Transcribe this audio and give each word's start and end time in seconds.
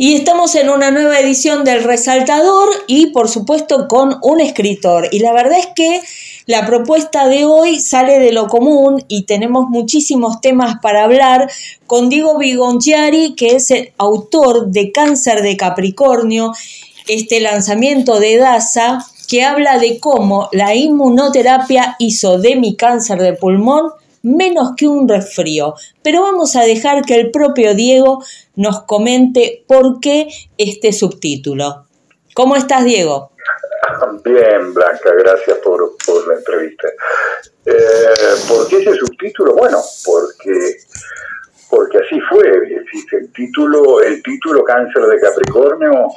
Y 0.00 0.14
estamos 0.14 0.54
en 0.54 0.70
una 0.70 0.92
nueva 0.92 1.18
edición 1.18 1.64
del 1.64 1.82
Resaltador 1.82 2.68
y 2.86 3.06
por 3.06 3.28
supuesto 3.28 3.88
con 3.88 4.16
un 4.22 4.40
escritor. 4.40 5.08
Y 5.10 5.18
la 5.18 5.32
verdad 5.32 5.58
es 5.58 5.66
que 5.74 6.00
la 6.46 6.64
propuesta 6.66 7.26
de 7.26 7.44
hoy 7.46 7.80
sale 7.80 8.20
de 8.20 8.30
lo 8.30 8.46
común 8.46 9.04
y 9.08 9.24
tenemos 9.24 9.68
muchísimos 9.68 10.40
temas 10.40 10.76
para 10.80 11.02
hablar 11.02 11.50
con 11.88 12.08
Diego 12.10 12.38
Bigonchiari, 12.38 13.34
que 13.34 13.56
es 13.56 13.72
el 13.72 13.92
autor 13.98 14.68
de 14.68 14.92
Cáncer 14.92 15.42
de 15.42 15.56
Capricornio, 15.56 16.52
este 17.08 17.40
lanzamiento 17.40 18.20
de 18.20 18.36
DASA, 18.36 19.04
que 19.26 19.42
habla 19.42 19.80
de 19.80 19.98
cómo 19.98 20.48
la 20.52 20.76
inmunoterapia 20.76 21.96
hizo 21.98 22.38
de 22.38 22.54
mi 22.54 22.76
cáncer 22.76 23.20
de 23.20 23.32
pulmón 23.32 23.90
menos 24.36 24.72
que 24.76 24.86
un 24.86 25.08
resfrío. 25.08 25.74
Pero 26.02 26.22
vamos 26.22 26.56
a 26.56 26.62
dejar 26.62 27.04
que 27.04 27.14
el 27.14 27.30
propio 27.30 27.74
Diego 27.74 28.22
nos 28.56 28.82
comente 28.82 29.64
por 29.66 30.00
qué 30.00 30.28
este 30.56 30.92
subtítulo. 30.92 31.86
¿Cómo 32.34 32.56
estás, 32.56 32.84
Diego? 32.84 33.32
Bien, 34.24 34.74
Blanca, 34.74 35.10
gracias 35.18 35.58
por, 35.58 35.80
la 36.28 36.34
entrevista. 36.34 36.88
Eh, 37.64 37.74
¿Por 38.48 38.68
qué 38.68 38.78
ese 38.78 38.94
subtítulo? 38.94 39.54
Bueno, 39.54 39.78
porque 40.04 40.78
porque 41.70 41.98
así 41.98 42.20
fue. 42.30 42.46
El 43.12 43.32
título, 43.32 44.00
el 44.02 44.22
título 44.22 44.64
Cáncer 44.64 45.02
de 45.02 45.20
Capricornio 45.20 46.08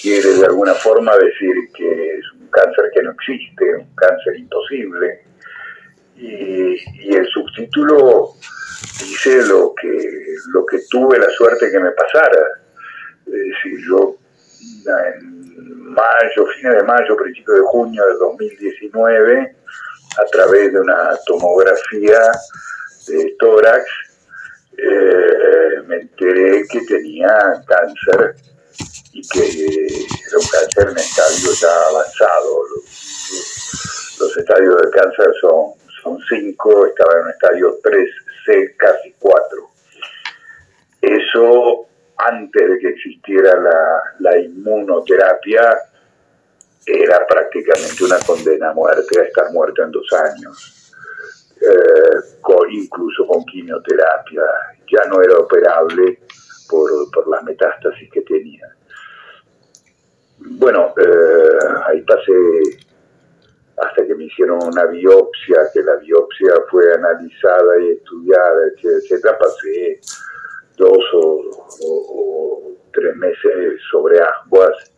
quiere 0.00 0.34
de 0.34 0.46
alguna 0.46 0.74
forma 0.74 1.12
decir 1.16 1.54
que 1.74 2.18
es 2.18 2.32
un 2.32 2.48
cáncer 2.48 2.90
que 2.94 3.02
no 3.02 3.12
existe, 3.12 3.76
un 3.76 3.94
cáncer 3.94 4.36
imposible, 4.38 5.24
y, 6.20 7.14
el 7.14 7.26
subtítulo 7.26 8.34
dice 9.00 9.42
lo 9.46 9.74
que, 9.74 10.36
lo 10.52 10.66
que 10.66 10.80
tuve 10.90 11.18
la 11.18 11.30
suerte 11.30 11.70
que 11.70 11.78
me 11.78 11.90
pasara. 11.92 12.46
Es 13.26 13.32
decir, 13.32 13.78
yo 13.88 14.16
en 15.18 15.84
mayo, 15.84 16.46
fines 16.56 16.76
de 16.76 16.82
mayo, 16.82 17.16
principio 17.16 17.54
de 17.54 17.60
junio 17.62 18.04
del 18.06 18.18
2019, 18.18 19.56
a 20.18 20.24
través 20.26 20.72
de 20.72 20.80
una 20.80 21.16
tomografía 21.26 22.20
de 23.06 23.36
tórax, 23.38 23.84
eh, 24.76 25.82
me 25.86 25.96
enteré 25.96 26.64
que 26.68 26.80
tenía 26.82 27.62
cáncer 27.66 28.34
y 29.12 29.26
que 29.28 29.40
era 29.40 30.38
un 30.38 30.46
cáncer 30.46 30.88
en 30.90 30.98
estadio 30.98 31.52
ya 31.60 31.88
avanzado. 31.88 32.64
los 34.18 34.36
estadios 34.36 34.82
de 34.82 34.90
cáncer 34.90 35.32
son 35.40 35.79
son 36.30 36.38
cinco, 36.38 36.86
estaba 36.86 37.18
en 37.18 37.24
un 37.24 37.30
estadio 37.30 37.78
3C, 37.82 38.76
casi 38.76 39.14
4. 39.18 39.70
Eso 41.02 41.86
antes 42.16 42.68
de 42.68 42.78
que 42.78 42.88
existiera 42.88 43.58
la, 44.18 44.38
inmunoterapia 44.38 45.78
era 46.84 47.26
prácticamente 47.26 48.04
una 48.04 48.18
condena 48.18 48.70
a 48.70 48.74
muerte, 48.74 49.20
a 49.20 49.24
estar 49.24 49.50
muerto 49.52 49.82
en 49.82 49.90
dos 49.90 50.12
años, 50.12 50.92
eh, 51.60 52.38
con, 52.40 52.70
incluso 52.70 53.26
con 53.26 53.44
quimioterapia. 53.44 54.42
Ya 54.92 55.08
no 55.08 55.22
era 55.22 55.38
operable 55.38 56.20
por, 56.68 57.10
por 57.12 57.28
las 57.28 57.42
metástasis 57.44 58.10
que 58.10 58.22
tenía. 58.22 58.68
Bueno, 60.38 60.94
eh, 60.96 61.58
ahí 61.86 62.02
pasé 62.02 62.32
hasta 63.76 64.06
que 64.06 64.14
me 64.14 64.24
hicieron 64.24 64.62
una 64.62 64.86
biopsia, 64.86 65.68
que 65.72 65.82
la 65.82 65.96
biopsia 65.96 66.52
fue 66.70 66.92
analizada 66.92 67.80
y 67.80 67.92
estudiada, 67.92 68.66
etcétera, 68.76 69.38
pasé 69.38 70.00
dos 70.76 70.98
o, 71.14 72.76
tres 72.92 73.14
meses 73.16 73.80
sobre 73.90 74.18
aguas 74.18 74.92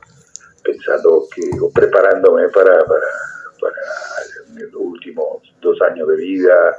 pensando 0.63 1.27
que, 1.35 1.43
o 1.61 1.71
preparándome 1.71 2.49
para, 2.49 2.79
para, 2.85 3.07
los 4.55 4.75
últimos 4.75 5.43
dos 5.61 5.81
años 5.83 6.09
de 6.09 6.17
vida, 6.17 6.79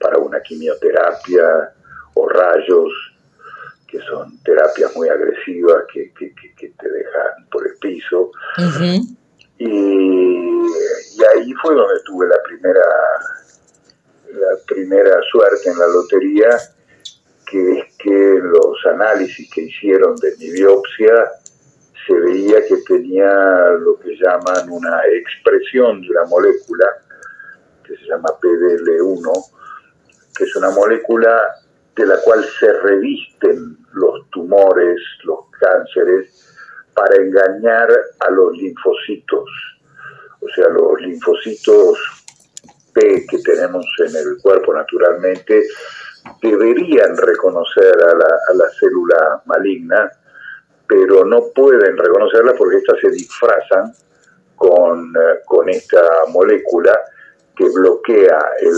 para 0.00 0.18
una 0.18 0.40
quimioterapia 0.40 1.72
o 2.14 2.28
rayos, 2.28 2.92
que 3.86 4.00
son 4.00 4.42
terapias 4.42 4.94
muy 4.96 5.08
agresivas 5.08 5.84
que, 5.92 6.12
que, 6.14 6.34
te 6.56 6.90
dejan 6.90 7.48
por 7.50 7.66
el 7.66 7.76
piso. 7.78 8.32
Y 9.58 10.62
y 11.22 11.38
ahí 11.38 11.52
fue 11.54 11.74
donde 11.74 12.00
tuve 12.04 12.26
la 12.26 12.42
primera, 12.42 12.84
la 14.32 14.56
primera 14.66 15.20
suerte 15.30 15.70
en 15.70 15.78
la 15.78 15.86
lotería, 15.86 16.48
que 17.46 17.78
es 17.78 17.96
que 17.98 18.40
los 18.42 18.86
análisis 18.86 19.48
que 19.52 19.62
hicieron 19.62 20.16
de 20.16 20.34
mi 20.38 20.50
biopsia 20.50 21.32
se 22.06 22.14
veía 22.14 22.66
que 22.66 22.78
tenía 22.88 23.68
lo 23.78 23.98
que 24.00 24.16
llaman 24.16 24.68
una 24.70 25.02
expresión 25.06 26.00
de 26.00 26.10
una 26.10 26.24
molécula, 26.24 26.86
que 27.84 27.96
se 27.96 28.04
llama 28.06 28.30
PDL1, 28.40 29.44
que 30.36 30.44
es 30.44 30.56
una 30.56 30.70
molécula 30.70 31.40
de 31.94 32.06
la 32.06 32.16
cual 32.24 32.44
se 32.58 32.72
revisten 32.72 33.76
los 33.92 34.28
tumores, 34.30 35.00
los 35.24 35.40
cánceres, 35.60 36.48
para 36.94 37.16
engañar 37.16 37.88
a 38.20 38.30
los 38.30 38.52
linfocitos 38.56 39.71
o 40.42 40.54
sea, 40.54 40.68
los 40.68 41.00
linfocitos 41.00 41.98
P 42.92 43.26
que 43.28 43.38
tenemos 43.38 43.86
en 44.06 44.16
el 44.16 44.42
cuerpo 44.42 44.74
naturalmente 44.74 45.64
deberían 46.40 47.16
reconocer 47.16 47.94
a 48.02 48.54
la, 48.54 48.70
célula 48.78 49.42
maligna, 49.46 50.10
pero 50.86 51.24
no 51.24 51.44
pueden 51.54 51.96
reconocerla 51.96 52.54
porque 52.54 52.78
éstas 52.78 52.98
se 53.00 53.10
disfrazan 53.10 53.92
con, 54.56 55.08
eh, 55.16 55.40
con 55.46 55.68
esta 55.68 56.02
molécula 56.28 56.98
que 57.56 57.68
bloquea 57.68 58.38
el, 58.60 58.76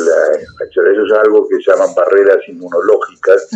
Eso 0.69 0.83
es 0.83 1.13
algo 1.13 1.49
que 1.49 1.59
llaman 1.67 1.95
barreras 1.95 2.39
inmunológicas 2.49 3.49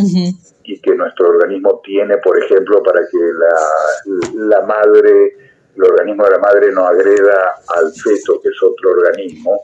y 0.64 0.80
que 0.80 0.94
nuestro 0.94 1.28
organismo 1.28 1.80
tiene, 1.82 2.18
por 2.18 2.42
ejemplo, 2.42 2.82
para 2.82 3.00
que 3.00 3.18
la, 3.18 4.58
la 4.58 4.66
madre 4.66 5.47
el 5.78 5.84
organismo 5.84 6.24
de 6.24 6.30
la 6.30 6.38
madre 6.38 6.72
no 6.72 6.86
agreda 6.86 7.60
al 7.68 7.92
feto, 7.92 8.40
que 8.42 8.48
es 8.48 8.62
otro 8.62 8.90
organismo, 8.90 9.62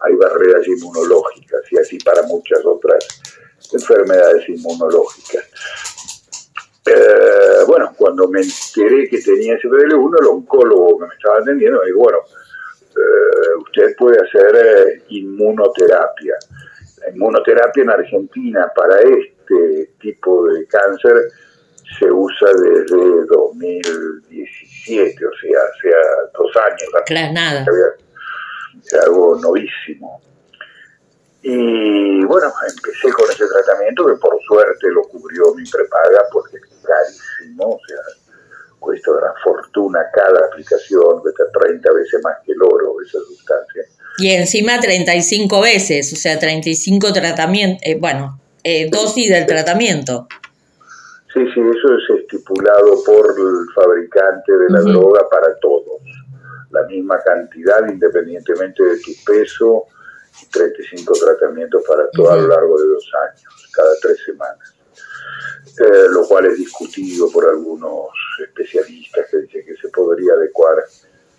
hay 0.00 0.14
barreras 0.14 0.66
inmunológicas 0.68 1.60
y 1.70 1.78
así 1.78 1.98
para 1.98 2.22
muchas 2.22 2.64
otras 2.64 3.04
enfermedades 3.72 4.48
inmunológicas. 4.48 5.44
Eh, 6.86 7.64
bueno, 7.66 7.92
cuando 7.96 8.28
me 8.28 8.42
enteré 8.42 9.08
que 9.08 9.20
tenía 9.20 9.56
ese 9.56 9.68
PDL1, 9.68 10.20
el 10.20 10.26
oncólogo 10.26 11.00
que 11.00 11.06
me 11.06 11.14
estaba 11.14 11.38
atendiendo 11.38 11.80
me 11.80 11.86
dijo, 11.86 11.98
bueno, 11.98 12.18
eh, 12.94 13.56
usted 13.60 13.96
puede 13.96 14.22
hacer 14.22 14.54
eh, 14.54 15.02
inmunoterapia. 15.08 16.34
La 17.00 17.10
inmunoterapia 17.10 17.82
en 17.82 17.90
Argentina 17.90 18.72
para 18.74 19.00
este 19.00 19.94
tipo 19.98 20.46
de 20.46 20.64
cáncer 20.66 21.24
se 21.98 22.10
usa 22.10 22.48
desde 22.52 23.26
2017, 23.26 25.26
o 25.26 25.30
sea, 25.40 25.60
hace 25.62 25.88
dos 26.36 26.50
años. 26.56 26.90
Claro, 27.06 27.32
nada. 27.32 27.64
Es 28.84 28.92
algo 28.94 29.38
novísimo. 29.40 30.20
Y 31.42 32.24
bueno, 32.24 32.52
empecé 32.68 33.12
con 33.12 33.30
ese 33.30 33.46
tratamiento 33.46 34.04
que 34.06 34.16
por 34.16 34.36
suerte 34.42 34.88
lo 34.90 35.02
cubrió 35.02 35.54
mi 35.54 35.62
prepaga 35.70 36.24
porque 36.32 36.56
es 36.56 36.64
carísimo, 36.82 37.68
o 37.68 37.78
sea, 37.86 37.98
cuesta 38.80 39.12
una 39.12 39.32
fortuna 39.44 40.00
cada 40.12 40.46
aplicación, 40.46 41.20
cuesta 41.20 41.44
30 41.60 41.92
veces 41.92 42.20
más 42.24 42.38
que 42.44 42.50
el 42.52 42.60
oro 42.62 43.00
esa 43.00 43.20
sustancia. 43.20 43.84
Y 44.18 44.32
encima 44.32 44.80
35 44.80 45.60
veces, 45.60 46.12
o 46.12 46.16
sea, 46.16 46.36
35 46.38 47.12
tratamientos, 47.12 47.82
eh, 47.84 47.96
bueno, 47.96 48.40
eh, 48.64 48.88
dosis 48.90 49.30
del 49.30 49.46
tratamiento. 49.46 50.26
Sí, 51.36 51.44
sí, 51.52 51.60
eso 51.60 51.94
es 51.98 52.20
estipulado 52.20 53.04
por 53.04 53.26
el 53.38 53.66
fabricante 53.74 54.56
de 54.56 54.70
la 54.70 54.80
droga 54.80 55.28
para 55.28 55.54
todos. 55.56 56.00
La 56.70 56.82
misma 56.84 57.20
cantidad 57.22 57.86
independientemente 57.86 58.82
de 58.82 58.98
tu 59.00 59.10
peso 59.26 59.84
y 60.42 60.48
35 60.48 61.12
tratamientos 61.12 61.84
para 61.86 62.08
todo 62.12 62.30
a 62.30 62.36
lo 62.36 62.48
largo 62.48 62.80
de 62.80 62.88
dos 62.88 63.12
años, 63.28 63.70
cada 63.70 63.90
tres 64.00 64.18
semanas. 64.24 64.74
Eh, 65.78 66.06
lo 66.08 66.26
cual 66.26 66.46
es 66.46 66.56
discutido 66.56 67.30
por 67.30 67.46
algunos 67.50 68.08
especialistas 68.42 69.26
que 69.30 69.36
dicen 69.40 69.66
que 69.66 69.76
se 69.76 69.90
podría 69.90 70.32
adecuar 70.32 70.82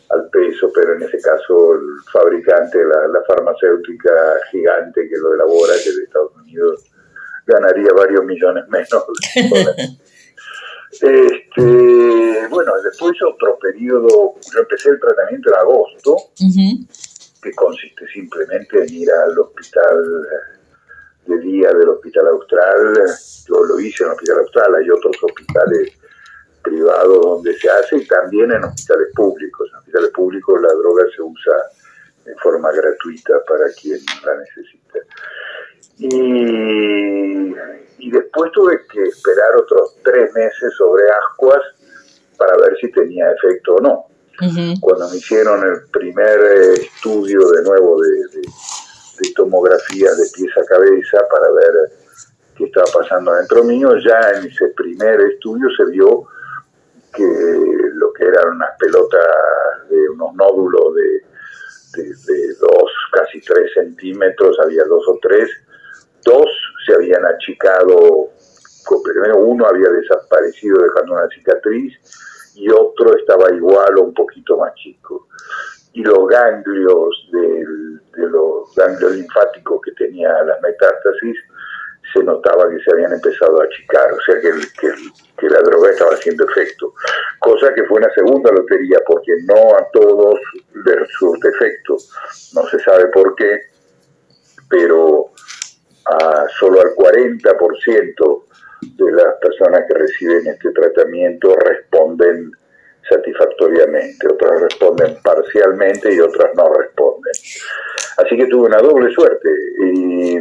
al 0.10 0.30
peso, 0.30 0.72
pero 0.76 0.94
en 0.94 1.02
ese 1.02 1.20
caso 1.20 1.74
el 1.74 2.04
fabricante, 2.14 2.78
la, 2.86 3.08
la 3.08 3.24
farmacéutica 3.24 4.14
gigante 4.52 5.10
que 5.10 5.18
lo 5.18 5.34
elabora, 5.34 5.74
que 5.74 5.90
es 5.90 5.98
de 5.98 6.04
Estados 6.04 6.36
Unidos, 6.36 6.86
ganaría 7.48 7.90
varios 7.96 8.24
millones 8.26 8.68
menos. 8.68 9.06
este, 10.92 12.48
bueno, 12.50 12.74
después 12.84 13.14
otro 13.24 13.58
periodo, 13.60 14.36
yo 14.54 14.60
empecé 14.60 14.90
el 14.90 15.00
tratamiento 15.00 15.50
en 15.50 15.56
agosto, 15.56 16.18
que 17.42 17.52
consiste 17.54 18.06
simplemente 18.08 18.84
en 18.84 18.94
ir 18.94 19.10
al 19.12 19.40
hospital 19.40 20.04
de 21.26 21.40
día 21.40 21.70
del 21.74 21.90
Hospital 21.90 22.28
Austral, 22.28 22.94
yo 23.48 23.64
lo 23.64 23.80
hice 23.80 24.04
en 24.04 24.10
el 24.10 24.16
Hospital 24.16 24.40
Austral, 24.40 24.76
hay 24.76 24.90
otros 24.90 25.16
hospitales 25.22 25.94
privados 26.62 27.22
donde 27.22 27.58
se 27.58 27.70
hace 27.70 27.98
y 27.98 28.08
también 28.08 28.52
en 28.52 28.64
hospitales 28.64 29.08
públicos. 29.16 29.70
En 29.72 29.80
hospitales 29.80 30.12
públicos 30.12 30.62
la 30.62 30.74
droga 30.74 31.04
se 31.16 31.22
usa 31.22 31.54
en 32.26 32.38
forma 32.38 32.72
gratuita 32.72 33.34
para 33.48 33.66
quien 33.80 34.00
la 34.26 34.36
necesita. 34.38 35.00
Y, 36.00 37.56
y 38.00 38.12
después 38.12 38.52
tuve 38.52 38.82
que 38.92 39.04
esperar 39.04 39.56
otros 39.56 39.98
tres 40.04 40.34
meses 40.34 40.74
sobre 40.78 41.04
ascuas 41.10 41.62
para 42.38 42.56
ver 42.58 42.78
si 42.80 42.92
tenía 42.92 43.32
efecto 43.32 43.76
o 43.76 43.82
no. 43.82 44.06
Cuando 44.80 45.10
me 45.10 45.18
hicieron 45.18 45.64
el 45.68 45.90
primer 45.92 46.40
estudio 46.74 47.40
de 47.50 47.64
nuevo 47.64 48.00
de, 48.00 48.10
de, 48.10 48.42
de 48.42 49.34
tomografía 49.36 50.12
de 50.12 50.30
pies 50.36 50.56
a 50.56 50.64
cabeza 50.66 51.18
para 51.32 51.52
ver 51.52 51.74
qué 52.56 52.66
estaba 52.66 52.86
pasando 52.94 53.34
dentro 53.34 53.64
mío, 53.64 53.98
ya 53.98 54.38
en 54.38 54.46
ese 54.46 54.68
primer 54.76 55.22
estudio 55.22 55.68
se 55.76 55.86
vio 55.86 56.28
que 57.16 57.24
lo 57.94 58.14
que 58.14 58.26
eran 58.26 58.50
unas 58.50 58.78
pelotas 58.78 59.26
de 59.90 60.10
unos 60.10 60.36
nódulos 60.36 60.94
de, 60.94 62.04
de, 62.04 62.54
dos, 62.60 62.92
casi 63.12 63.42
tres 63.42 63.74
centímetros, 63.74 64.56
había 64.64 64.84
dos 64.84 65.04
o 65.08 65.18
tres, 65.20 65.50
dos 66.28 66.46
se 66.86 66.94
habían 66.94 67.26
achicado, 67.26 68.30
primero 69.04 69.38
uno 69.38 69.66
había 69.66 69.90
desaparecido 69.90 70.82
dejando 70.84 71.14
una 71.14 71.28
cicatriz 71.30 71.98
y 72.56 72.70
otro 72.70 73.16
estaba 73.18 73.52
igual 73.54 73.98
o 73.98 74.04
un 74.04 74.14
poquito 74.14 74.58
más 74.58 74.74
chico. 74.76 75.28
Y 75.94 76.04
los 76.04 76.28
ganglios 76.28 77.30
de 77.32 78.28
los 78.28 78.76
ganglios 78.76 79.16
linfáticos 79.16 79.82
que 79.82 79.92
tenía 79.92 80.30
las 80.44 80.62
metástasis 80.62 81.38
se 82.14 82.24
notaba 82.24 82.70
que 82.70 82.80
se 82.84 82.92
habían 82.92 83.14
empezado 83.14 83.62
a 83.62 83.66
achicar, 83.66 84.14
o 84.14 84.22
sea 84.22 84.40
que, 84.40 84.52
que, 85.38 85.50
la 85.50 85.62
droga 85.62 85.92
estaba 85.92 86.14
haciendo 86.14 86.46
efecto. 86.46 86.94
Cosa 87.40 87.74
que 87.74 87.84
fue 87.84 87.98
una 87.98 88.14
segunda 88.14 88.52
lotería, 88.52 89.00
porque 89.06 89.34
no 89.46 89.76
a 89.76 89.88
todos 89.92 90.40
les 90.86 91.10
surte 91.20 91.50
efecto. 91.50 91.98
No 92.54 92.66
se 92.68 92.80
sabe 92.80 93.08
por 93.08 93.36
qué, 93.36 93.60
pero 94.70 95.32
a 96.10 96.48
solo 96.60 96.82
al 96.82 96.96
40% 96.96 98.44
de 98.82 99.12
las 99.12 99.36
personas 99.42 99.84
que 99.88 99.98
reciben 99.98 100.48
este 100.48 100.72
tratamiento 100.72 101.56
responden 101.56 102.52
satisfactoriamente, 103.10 104.28
otras 104.28 104.62
responden 104.62 105.18
parcialmente 105.24 106.14
y 106.14 106.20
otras 106.20 106.54
no 106.56 106.74
responden. 106.74 107.34
Así 108.18 108.38
que 108.38 108.48
tuve 108.48 108.68
una 108.68 108.80
doble 108.80 109.12
suerte. 109.12 109.50
Y, 109.80 110.38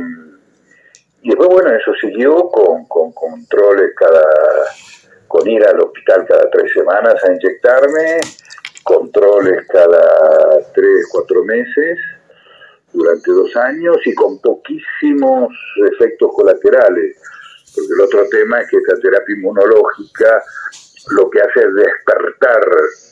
después, 1.23 1.49
bueno, 1.49 1.71
eso 1.71 1.93
siguió 2.01 2.49
con, 2.49 2.87
con 2.87 3.13
controles 3.13 3.93
cada, 3.97 4.25
con 5.29 5.49
ir 5.49 5.65
al 5.67 5.81
hospital 5.81 6.27
cada 6.27 6.51
tres 6.51 6.73
semanas 6.73 7.15
a 7.25 7.33
inyectarme, 7.33 8.21
controles 8.83 9.67
cada 9.69 10.59
tres, 10.75 11.09
cuatro 11.11 11.45
meses 11.45 11.99
durante 12.97 13.31
dos 13.31 13.55
años 13.57 13.97
y 14.05 14.15
con 14.15 14.41
poquísimos 14.41 15.53
efectos 15.93 16.31
colaterales, 16.35 17.17
porque 17.75 17.93
el 17.95 18.01
otro 18.01 18.27
tema 18.31 18.61
es 18.61 18.71
que 18.71 18.79
esta 18.79 18.99
terapia 19.01 19.37
inmunológica 19.37 20.43
lo 21.11 21.31
que 21.31 21.41
hace 21.41 21.61
es 21.61 21.75
despertar 21.75 22.61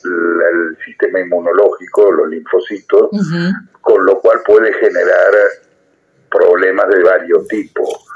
el 0.03 0.77
sistema 0.83 1.19
inmunológico, 1.21 2.11
los 2.11 2.29
linfocitos, 2.29 3.09
con 3.79 4.05
lo 4.05 4.19
cual 4.19 4.39
puede 4.45 4.73
generar 4.73 5.31
problemas 6.29 6.89
de 6.89 7.03
varios 7.03 7.47
tipos, 7.47 8.07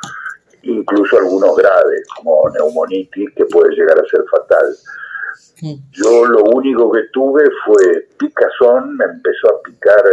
incluso 0.64 1.18
algunos 1.20 1.56
graves, 1.56 2.02
como 2.18 2.50
neumonitis, 2.50 3.30
que 3.36 3.46
puede 3.46 3.74
llegar 3.76 3.98
a 3.98 4.10
ser 4.10 4.26
fatal. 4.30 4.76
Yo 5.92 6.26
lo 6.26 6.44
único 6.44 6.92
que 6.92 7.04
tuve 7.14 7.44
fue 7.66 8.08
picazón, 8.18 8.98
me 8.98 9.06
empezó 9.06 9.48
a 9.48 9.62
picar 9.62 10.04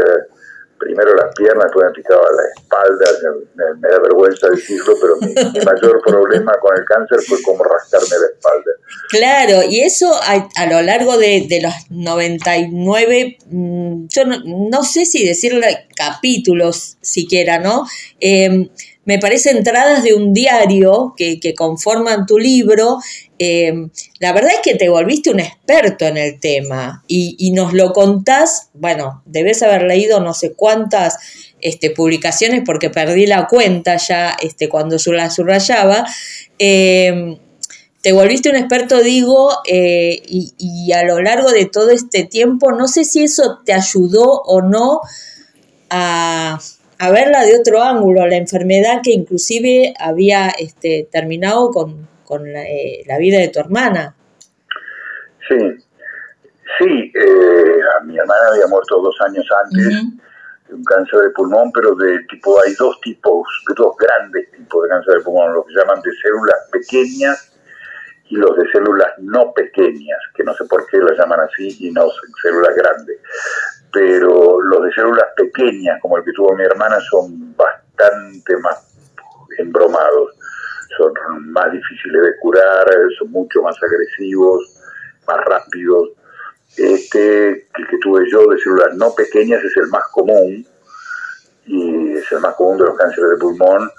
primero 0.78 1.14
las 1.14 1.34
piernas, 1.34 1.64
después 1.64 1.86
me 1.86 1.92
picaba 1.92 2.22
la 2.22 2.60
espalda, 2.60 3.06
me, 3.54 3.88
da 3.88 3.98
vergüenza 4.00 4.48
decirlo, 4.48 4.94
pero 5.00 5.16
mi, 5.20 5.34
mayor 5.64 6.02
problema 6.04 6.52
con 6.60 6.76
el 6.76 6.84
cáncer 6.84 7.20
fue 7.26 7.40
como 7.42 7.64
rascarme 7.64 8.08
la 8.08 8.26
espalda. 8.26 8.72
Claro, 9.08 9.62
y 9.68 9.80
eso 9.80 10.10
a, 10.22 10.66
lo 10.66 10.82
largo 10.82 11.16
de, 11.18 11.60
los 11.62 11.74
99, 11.90 13.38
mm, 13.46 14.06
yo 14.08 14.22
no, 14.24 14.82
sé 14.82 15.06
si 15.06 15.26
decirle 15.26 15.88
capítulos 15.94 16.98
siquiera, 17.00 17.58
¿no? 17.58 17.86
Em, 18.20 18.68
me 19.06 19.18
parece 19.18 19.50
entradas 19.50 20.04
de 20.04 20.12
un 20.12 20.34
diario 20.34 21.14
que, 21.16 21.54
conforman 21.56 22.26
tu 22.26 22.38
libro. 22.38 22.98
Em, 23.38 23.90
la 24.18 24.32
verdad 24.32 24.52
es 24.54 24.60
que 24.62 24.74
te 24.74 24.88
volviste 24.88 25.30
un 25.30 25.40
experto 25.40 26.06
en 26.06 26.18
el 26.18 26.38
tema 26.38 27.02
y, 27.08 27.36
y, 27.38 27.52
nos 27.52 27.72
lo 27.72 27.92
contás, 27.92 28.68
bueno, 28.74 29.22
debes 29.24 29.62
haber 29.62 29.82
leído 29.82 30.20
no 30.20 30.34
sé 30.34 30.52
cuántas 30.52 31.18
este, 31.60 31.90
publicaciones 31.90 32.62
porque 32.64 32.90
perdí 32.90 33.26
la 33.26 33.46
cuenta 33.46 33.96
ya 33.96 34.36
este, 34.42 34.68
cuando 34.68 34.98
la 35.06 35.30
subrayaba. 35.30 36.06
Eh, 36.58 37.38
te 38.02 38.12
volviste 38.12 38.48
un 38.50 38.54
experto, 38.56 39.02
digo, 39.02 39.50
eh, 39.66 40.22
y, 40.28 40.92
a 40.92 41.02
lo 41.02 41.20
largo 41.20 41.50
de 41.50 41.66
todo 41.66 41.90
este 41.90 42.22
tiempo, 42.22 42.70
no 42.70 42.86
sé 42.86 43.04
si 43.04 43.24
eso 43.24 43.58
te 43.64 43.72
ayudó 43.72 44.42
o 44.42 44.62
no 44.62 45.00
a, 45.90 46.60
verla 46.98 47.44
de 47.44 47.58
otro 47.58 47.82
ángulo, 47.82 48.26
la 48.26 48.36
enfermedad 48.36 49.00
que 49.02 49.12
inclusive 49.12 49.94
había 49.98 50.48
este, 50.50 51.08
terminado 51.10 51.70
con, 51.70 52.46
eh, 52.46 53.02
la, 53.06 53.18
vida 53.18 53.38
de 53.38 53.48
tu 53.48 53.60
hermana. 53.60 54.14
Sí, 55.48 55.58
sí, 56.78 57.12
eh, 57.14 57.80
mi 58.04 58.18
hermana 58.18 58.48
había 58.52 58.66
muerto 58.66 59.00
dos 59.00 59.16
años 59.20 59.46
antes. 59.64 59.88
de 60.68 60.74
un 60.74 60.82
cáncer 60.82 61.20
de 61.20 61.30
pulmón, 61.30 61.70
pero 61.72 61.94
de 61.94 62.18
tipo 62.28 62.60
hay 62.60 62.74
dos 62.74 63.00
tipos, 63.00 63.46
dos 63.76 63.94
grandes 63.96 64.50
tipos 64.50 64.82
de 64.82 64.88
cáncer 64.88 65.14
de 65.18 65.20
pulmón, 65.20 65.54
lo 65.54 65.64
que 65.64 65.74
llaman 65.74 66.00
de 66.02 66.10
células 66.20 66.68
pequeñas 66.72 67.56
y 68.28 68.36
los 68.36 68.56
de 68.56 68.68
células 68.72 69.12
no 69.18 69.52
pequeñas, 69.52 70.18
que 70.34 70.42
no 70.42 70.54
sé 70.54 70.64
por 70.64 70.86
qué 70.86 70.98
las 70.98 71.16
llaman 71.16 71.40
así 71.40 71.76
y 71.80 71.92
no 71.92 72.08
células 72.42 72.74
grandes. 72.74 73.18
Pero 73.96 74.60
los 74.60 74.84
de 74.84 74.92
células 74.92 75.28
pequeñas, 75.34 75.98
como 76.02 76.18
el 76.18 76.24
que 76.24 76.32
tuvo 76.32 76.54
mi 76.54 76.64
hermana, 76.64 76.98
son 77.10 77.56
bastante 77.56 78.54
más 78.58 78.94
embromados, 79.56 80.32
son 80.98 81.50
más 81.50 81.72
difíciles 81.72 82.20
de 82.20 82.36
curar, 82.42 82.86
son 83.18 83.30
mucho 83.30 83.62
más 83.62 83.74
agresivos, 83.82 84.82
más 85.26 85.42
rápidos. 85.46 86.10
Este, 86.76 87.48
el 87.48 87.88
que 87.88 87.98
tuve 88.02 88.30
yo 88.30 88.46
de 88.48 88.58
células 88.58 88.94
no 88.96 89.14
pequeñas 89.14 89.64
es 89.64 89.74
el 89.78 89.86
más 89.86 90.04
común, 90.12 90.66
y 91.64 92.12
es 92.18 92.32
el 92.32 92.40
más 92.40 92.54
común 92.56 92.76
de 92.76 92.84
los 92.84 92.98
cánceres 92.98 93.30
de 93.30 93.36
pulmón, 93.38 93.90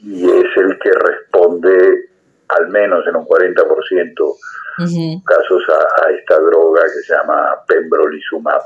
y 0.00 0.22
es 0.22 0.56
el 0.56 0.78
que 0.80 0.92
responde 0.92 2.10
al 2.48 2.68
menos 2.68 3.06
en 3.06 3.16
un 3.16 3.24
40% 3.24 5.22
casos 5.24 5.62
a, 5.70 6.10
esta 6.10 6.38
droga 6.40 6.82
que 6.82 7.02
se 7.06 7.14
llama 7.14 7.56
pembrolizumab. 7.66 8.60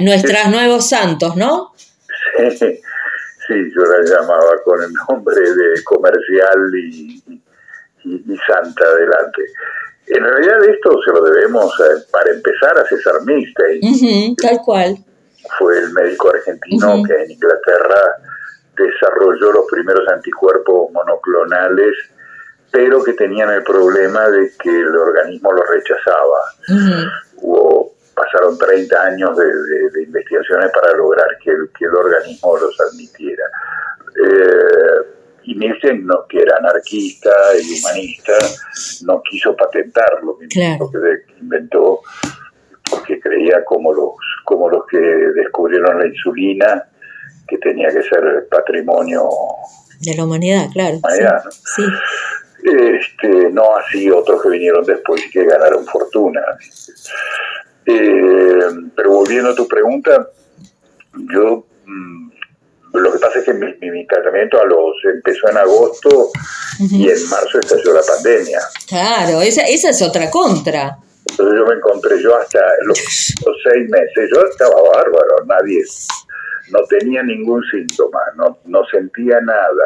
Nuestras 0.00 0.50
nuevos 0.50 0.88
santos, 0.88 1.36
¿no? 1.36 1.72
Sí, 3.46 3.54
yo 3.76 3.82
la 3.82 4.02
llamaba 4.02 4.52
con 4.64 4.82
el 4.82 4.90
nombre 5.06 5.36
de 5.38 5.84
comercial 5.84 6.72
y, 6.74 7.22
y, 8.04 8.36
santa 8.46 8.84
adelante. 8.86 9.42
En 10.06 10.24
realidad 10.24 10.64
esto 10.64 10.98
se 11.04 11.12
lo 11.12 11.22
debemos, 11.24 11.72
eh, 11.80 12.04
para 12.10 12.30
empezar, 12.30 12.78
a 12.78 12.86
César 12.86 13.20
Milstein. 13.26 14.34
tal 14.36 14.58
cual. 14.64 14.96
Fue 15.58 15.78
el 15.78 15.92
médico 15.92 16.30
argentino 16.30 17.02
que 17.06 17.22
en 17.22 17.32
Inglaterra 17.32 18.16
desarrolló 18.76 19.52
los 19.52 19.66
primeros 19.70 20.08
anticuerpos 20.08 20.90
monoclonales 20.92 21.94
pero 22.74 23.04
que 23.04 23.12
tenían 23.12 23.50
el 23.50 23.62
problema 23.62 24.28
de 24.30 24.50
que 24.60 24.68
el 24.68 24.96
organismo 24.96 25.52
los 25.52 25.62
rechazaba. 25.68 26.40
Hubo, 27.36 27.83
pasaron 28.14 28.56
30 28.58 29.02
años 29.02 29.36
de, 29.36 30.02
investigaciones 30.02 30.70
para 30.72 30.96
lograr 30.96 31.26
que 31.42 31.50
el, 31.50 31.70
que 31.76 31.84
el 31.84 31.94
organismo 31.94 32.56
los 32.56 32.80
admitiera. 32.80 33.44
Eh, 34.16 35.14
y 35.44 35.54
Nielsen, 35.56 36.06
no, 36.06 36.26
que 36.26 36.40
era 36.40 36.56
anarquista 36.56 37.30
y 37.60 37.78
humanista, 37.78 38.32
no 39.04 39.22
quiso 39.22 39.54
patentarlo, 39.54 40.38
lo 40.38 40.90
que 40.90 41.34
inventó 41.40 42.00
porque 42.90 43.18
creía 43.18 43.64
como 43.64 43.92
los 43.92 44.12
como 44.44 44.68
los 44.68 44.86
que 44.86 44.98
descubrieron 44.98 45.98
la 45.98 46.06
insulina, 46.06 46.84
que 47.48 47.58
tenía 47.58 47.88
que 47.88 48.02
ser 48.02 48.46
patrimonio 48.50 49.28
de 50.00 50.16
la 50.16 50.24
humanidad, 50.24 50.66
claro. 50.72 50.98
sí. 51.50 51.82
Este, 52.64 53.50
no 53.50 53.76
así 53.76 54.10
otros 54.10 54.42
que 54.42 54.48
vinieron 54.48 54.84
después 54.84 55.22
y 55.26 55.30
que 55.30 55.44
ganaron 55.44 55.84
fortuna. 55.84 56.40
Eh, 57.86 58.68
pero 58.96 59.10
volviendo 59.10 59.50
a 59.50 59.54
tu 59.54 59.68
pregunta, 59.68 60.28
yo 61.32 61.66
mm, 61.84 62.30
lo 62.94 63.12
que 63.12 63.18
pasa 63.18 63.40
es 63.40 63.44
que 63.44 63.54
mi, 63.54 64.06
tratamiento 64.06 64.60
a 64.60 64.66
los 64.66 64.96
empezó 65.04 65.48
en 65.50 65.56
agosto 65.56 66.30
y 66.80 67.08
en 67.08 67.28
marzo 67.28 67.60
estalló 67.60 67.92
la 67.92 68.02
pandemia. 68.02 68.60
Claro, 68.88 69.42
esa, 69.42 69.62
esa 69.62 69.90
es 69.90 70.02
otra 70.02 70.30
contra. 70.30 70.98
Entonces 71.26 71.58
yo 71.58 71.66
me 71.66 71.74
encontré 71.74 72.22
yo 72.22 72.36
hasta 72.36 72.60
los, 72.86 72.98
seis 72.98 73.88
meses, 73.88 74.30
yo 74.32 74.42
estaba 74.42 74.74
bárbaro, 74.94 75.44
nadie, 75.46 75.82
no 76.70 76.80
tenía 76.88 77.22
ningún 77.22 77.62
síntoma, 77.70 78.20
no, 78.36 78.58
no 78.66 78.84
sentía 78.86 79.40
nada, 79.40 79.84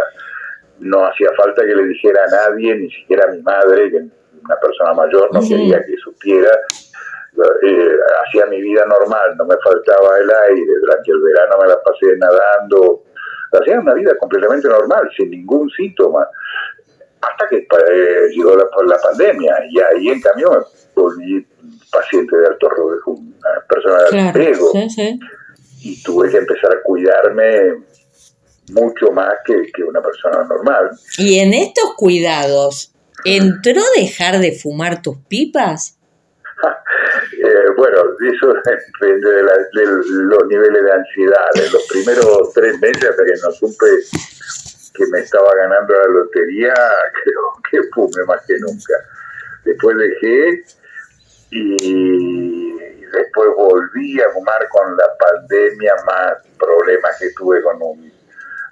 no 0.81 1.07
hacía 1.07 1.29
falta 1.37 1.63
que 1.63 1.75
le 1.75 1.87
dijera 1.87 2.21
a 2.25 2.51
nadie, 2.51 2.75
ni 2.77 2.91
siquiera 2.91 3.25
a 3.29 3.33
mi 3.33 3.43
madre, 3.43 3.91
que 3.91 3.97
una 3.97 4.57
persona 4.61 4.95
mayor 4.95 5.33
no 5.33 5.41
quería 5.41 5.85
que 5.85 5.97
supiera, 6.03 6.51
eh, 7.37 7.93
hacía 8.27 8.47
mi 8.47 8.61
vida 8.61 8.85
normal, 8.87 9.37
no 9.37 9.45
me 9.45 9.57
faltaba 9.63 10.19
el 10.19 10.31
aire, 10.51 10.73
durante 10.81 11.11
el 11.11 11.23
verano 11.23 11.59
me 11.63 11.69
la 11.69 11.83
pasé 11.83 12.17
nadando, 12.17 13.05
hacía 13.53 13.81
una 13.81 13.95
vida 13.95 14.17
completamente 14.19 14.69
normal, 14.69 15.09
sin 15.17 15.31
ningún 15.31 15.71
síntoma, 15.71 16.27
hasta 17.21 17.49
que 17.49 17.57
eh, 17.59 18.29
llegó 18.35 18.57
la, 18.57 18.65
la, 18.87 18.99
pandemia 18.99 19.57
y 19.69 19.79
ahí 19.81 20.09
en 20.09 20.21
cambio 20.21 20.51
me 20.51 20.59
volví 20.95 21.47
paciente 21.91 22.37
de 22.37 22.47
alto 22.47 22.69
riesgo, 22.71 23.13
una 23.13 23.67
persona 23.69 23.97
de 23.99 24.21
alto 24.21 24.39
riesgo, 24.39 24.73
y 25.81 26.03
tuve 26.03 26.31
que 26.31 26.39
empezar 26.39 26.73
a 26.73 26.83
cuidarme 26.83 27.85
mucho 28.73 29.11
más 29.13 29.35
que, 29.45 29.71
que 29.73 29.83
una 29.83 30.03
persona 30.03 30.45
normal. 30.45 30.91
Y 31.19 31.39
en 31.39 31.55
estos 31.55 31.95
cuidados, 31.97 32.93
¿entró 33.25 33.81
dejar 33.97 34.39
de 34.39 34.53
fumar 34.53 35.03
tus 35.03 35.17
pipas? 35.29 35.99
Bueno, 37.79 38.03
eso 38.21 38.55
depende 39.01 39.31
de, 39.31 39.43
los 39.45 40.47
niveles 40.49 40.83
de 40.83 40.93
ansiedad. 40.93 41.47
En 41.55 41.73
los 41.73 41.87
primeros 41.87 42.53
tres 42.53 42.77
meses, 42.81 43.09
hasta 43.09 43.25
que 43.25 43.35
no 43.41 43.53
supe 43.53 43.87
que 44.95 45.07
me 45.13 45.21
estaba 45.21 45.49
ganando 45.55 45.95
la 45.95 46.09
lotería, 46.09 46.75
creo 47.23 47.43
que 47.71 47.89
fume 47.95 48.25
más 48.27 48.45
que 48.47 48.59
nunca. 48.59 48.95
Después 49.65 49.97
dejé 49.97 50.65
y 51.51 52.73
después 53.13 53.49
volví 53.57 54.21
a 54.23 54.31
fumar 54.31 54.69
con 54.71 54.97
la 54.97 55.17
pandemia, 55.17 55.95
más 56.05 56.33
problemas 56.59 57.17
que 57.21 57.31
tuve 57.37 57.63
con 57.63 57.81
un 57.81 58.13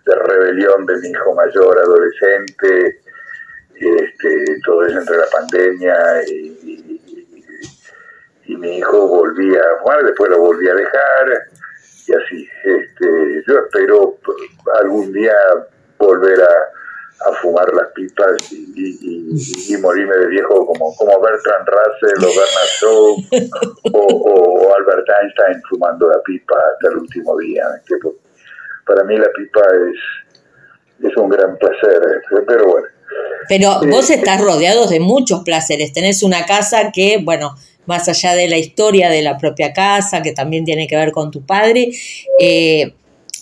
de 0.05 0.15
rebelión 0.17 0.85
de 0.85 0.97
mi 0.99 1.11
hijo 1.11 1.33
mayor, 1.33 1.79
adolescente, 1.79 3.01
este, 3.73 4.61
todo 4.65 4.85
eso 4.85 4.99
entre 4.99 5.17
la 5.17 5.27
pandemia 5.27 5.95
y 6.27 6.96
mi 8.55 8.79
hijo 8.79 9.09
volvía 9.09 9.61
a 9.61 9.83
fumar, 9.83 10.05
después 10.05 10.31
lo 10.31 10.39
volví 10.39 10.69
a 10.69 10.75
dejar 10.75 11.49
y 12.07 12.13
así. 12.13 12.49
Este, 12.65 13.43
yo 13.47 13.59
espero 13.59 14.19
algún 14.81 15.13
día 15.13 15.35
volver 15.99 16.41
a, 16.41 17.29
a 17.29 17.33
fumar 17.41 17.73
las 17.75 17.89
pipas 17.93 18.53
y, 18.53 19.73
y, 19.73 19.77
morirme 19.79 20.17
de 20.17 20.27
viejo 20.29 20.67
como, 20.67 20.95
como 20.95 21.21
Bertrand 21.21 21.67
Russell 21.67 22.25
o 22.25 22.29
Bernard 22.29 22.73
Shaw 22.81 23.17
o, 23.93 23.99
o, 23.99 24.75
Albert 24.77 25.09
Einstein 25.23 25.63
fumando 25.69 26.09
la 26.09 26.21
pipa 26.23 26.55
hasta 26.73 26.89
el 26.89 26.99
último 26.99 27.37
día. 27.39 27.65
Que 27.87 27.95
para 28.87 29.03
mí 29.05 29.17
la 29.17 29.29
pipa 29.35 29.61
es, 29.91 31.09
es 31.11 31.17
un 31.17 31.29
gran 31.29 31.57
placer, 31.57 32.23
pero 32.47 32.67
bueno. 32.67 32.87
Pero 33.49 33.81
vos 33.89 34.11
estás 34.11 34.41
rodeado 34.41 34.87
de 34.87 35.01
muchos 35.01 35.43
placeres. 35.45 35.93
Tenés 35.93 36.23
una 36.23 36.45
casa 36.45 36.91
que, 36.93 37.19
bueno, 37.23 37.55
más 37.87 38.09
allá 38.09 38.35
de 38.35 38.49
la 38.49 38.59
historia 38.59 39.09
de 39.09 39.23
la 39.23 39.39
propia 39.39 39.73
casa, 39.73 40.23
que 40.23 40.33
también 40.33 40.65
tiene 40.65 40.87
que 40.87 40.97
ver 40.97 41.13
con 41.13 41.31
tu 41.31 41.43
padre, 41.43 41.91
eh, 42.41 42.93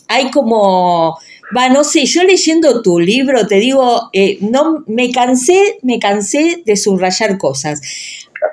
hay 0.09 0.31
como, 0.31 1.19
va, 1.57 1.69
no 1.69 1.85
sé, 1.85 2.05
yo 2.07 2.23
leyendo 2.23 2.83
tu 2.83 3.01
libro 3.01 3.47
te 3.47 3.57
digo, 3.57 4.11
eh, 4.13 4.39
no, 4.41 4.85
me 4.87 5.11
cansé, 5.11 5.79
me 5.83 5.99
cansé 5.99 6.63
de 6.65 6.77
subrayar 6.77 7.39
cosas. 7.39 7.81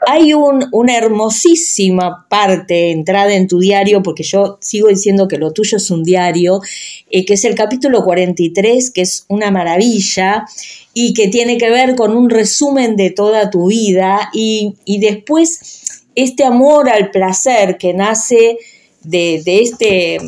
Hay 0.08 0.34
un, 0.34 0.68
una 0.72 0.98
hermosísima 0.98 2.26
parte 2.30 2.92
entrada 2.92 3.34
en 3.34 3.48
tu 3.48 3.60
diario, 3.60 4.02
porque 4.02 4.24
yo 4.24 4.58
sigo 4.62 4.88
diciendo 4.88 5.28
que 5.28 5.38
lo 5.38 5.52
tuyo 5.52 5.78
es 5.78 5.92
un 5.92 6.04
diario, 6.04 6.62
eh, 7.10 7.26
que 7.26 7.34
es 7.34 7.44
el 7.44 7.56
capítulo 7.56 8.04
43, 8.04 8.92
que 8.92 9.02
es 9.02 9.26
una 9.28 9.52
maravilla 9.52 10.46
y 10.94 11.14
que 11.14 11.28
tiene 11.28 11.58
que 11.58 11.70
ver 11.70 11.96
con 11.96 12.16
un 12.16 12.30
resumen 12.30 12.96
de 12.96 13.12
toda 13.12 13.50
tu 13.50 13.68
vida 13.68 14.30
y, 14.34 14.76
y 14.86 15.00
después 15.00 16.02
este 16.16 16.44
amor 16.44 16.90
al 16.90 17.12
placer 17.12 17.78
que 17.78 17.94
nace 17.94 18.58
de, 19.04 19.42
este, 19.46 20.20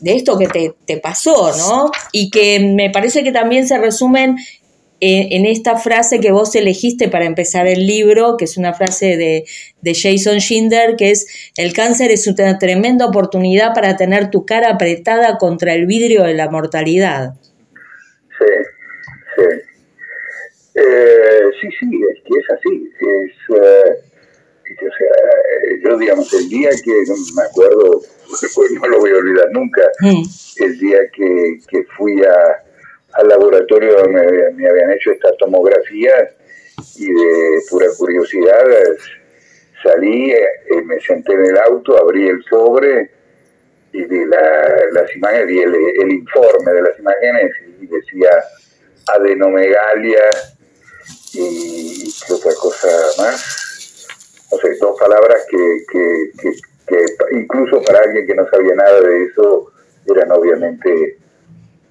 de 0.00 0.14
esto 0.14 0.38
que 0.38 0.74
te, 0.86 0.96
pasó, 0.98 1.52
¿no? 1.56 1.90
Y 2.12 2.30
que 2.30 2.60
me 2.60 2.90
parece 2.90 3.22
que 3.22 3.32
también 3.32 3.66
se 3.66 3.78
resumen 3.78 4.36
en, 5.00 5.46
esta 5.46 5.76
frase 5.76 6.20
que 6.20 6.30
vos 6.30 6.54
elegiste 6.54 7.08
para 7.08 7.24
empezar 7.24 7.66
el 7.66 7.86
libro, 7.86 8.36
que 8.36 8.44
es 8.44 8.56
una 8.56 8.72
frase 8.72 9.16
de, 9.16 9.44
de 9.80 9.94
Jason 9.94 10.40
Schinder, 10.40 10.94
que 10.96 11.10
es, 11.10 11.26
el 11.56 11.72
cáncer 11.72 12.12
es 12.12 12.26
una 12.28 12.58
tremenda 12.58 13.06
oportunidad 13.06 13.74
para 13.74 13.96
tener 13.96 14.30
tu 14.30 14.46
cara 14.46 14.70
apretada 14.70 15.38
contra 15.38 15.74
el 15.74 15.86
vidrio 15.86 16.22
de 16.22 16.34
la 16.34 16.48
mortalidad. 16.48 17.34
Sí, 18.38 18.44
sí. 19.36 19.71
Eh, 20.74 21.50
sí, 21.60 21.68
sí, 21.78 22.00
es 22.10 22.22
que 22.24 22.38
es 22.38 22.50
así. 22.50 22.92
Es, 23.00 23.56
eh, 23.56 24.12
o 24.74 24.96
sea, 24.96 25.08
eh, 25.08 25.80
yo, 25.84 25.98
digamos, 25.98 26.32
el 26.34 26.48
día 26.48 26.70
que, 26.84 26.92
no 27.06 27.14
me 27.36 27.42
acuerdo, 27.42 28.00
pues 28.54 28.70
no 28.72 28.88
lo 28.88 28.98
voy 29.00 29.10
a 29.10 29.16
olvidar 29.16 29.50
nunca, 29.52 29.82
mm. 30.00 30.22
el 30.64 30.78
día 30.78 30.98
que, 31.14 31.58
que 31.68 31.84
fui 31.96 32.22
a, 32.24 32.64
al 33.14 33.28
laboratorio 33.28 33.96
donde 33.96 34.52
me, 34.54 34.68
habían 34.68 34.90
hecho 34.92 35.12
esta 35.12 35.32
tomografía 35.36 36.30
y 36.96 37.12
de 37.12 37.60
pura 37.68 37.86
curiosidad 37.98 38.64
salí, 39.82 40.30
eh, 40.30 40.82
me 40.84 41.00
senté 41.00 41.34
en 41.34 41.46
el 41.46 41.58
auto, 41.58 41.98
abrí 41.98 42.28
el 42.28 42.42
sobre 42.44 43.10
y 43.92 44.04
vi 44.04 44.24
las 44.24 45.16
imágenes, 45.16 45.46
vi 45.48 45.58
el, 45.58 45.74
el, 45.74 46.12
informe 46.12 46.72
de 46.72 46.82
las 46.82 46.98
imágenes 46.98 47.52
y 47.80 47.86
decía 47.86 48.30
adenomegalia 49.06 50.22
y 51.34 52.12
qué 52.26 52.32
otra 52.34 52.54
cosa 52.54 52.88
más 53.18 53.62
no 54.52 54.58
sé, 54.58 54.76
dos 54.80 54.98
palabras 54.98 55.46
que, 55.50 55.84
que, 55.90 57.06
incluso 57.32 57.80
para 57.82 58.00
alguien 58.00 58.26
que 58.26 58.34
no 58.34 58.46
sabía 58.50 58.74
nada 58.74 59.00
de 59.00 59.24
eso 59.24 59.72
eran 60.06 60.30
obviamente 60.30 61.18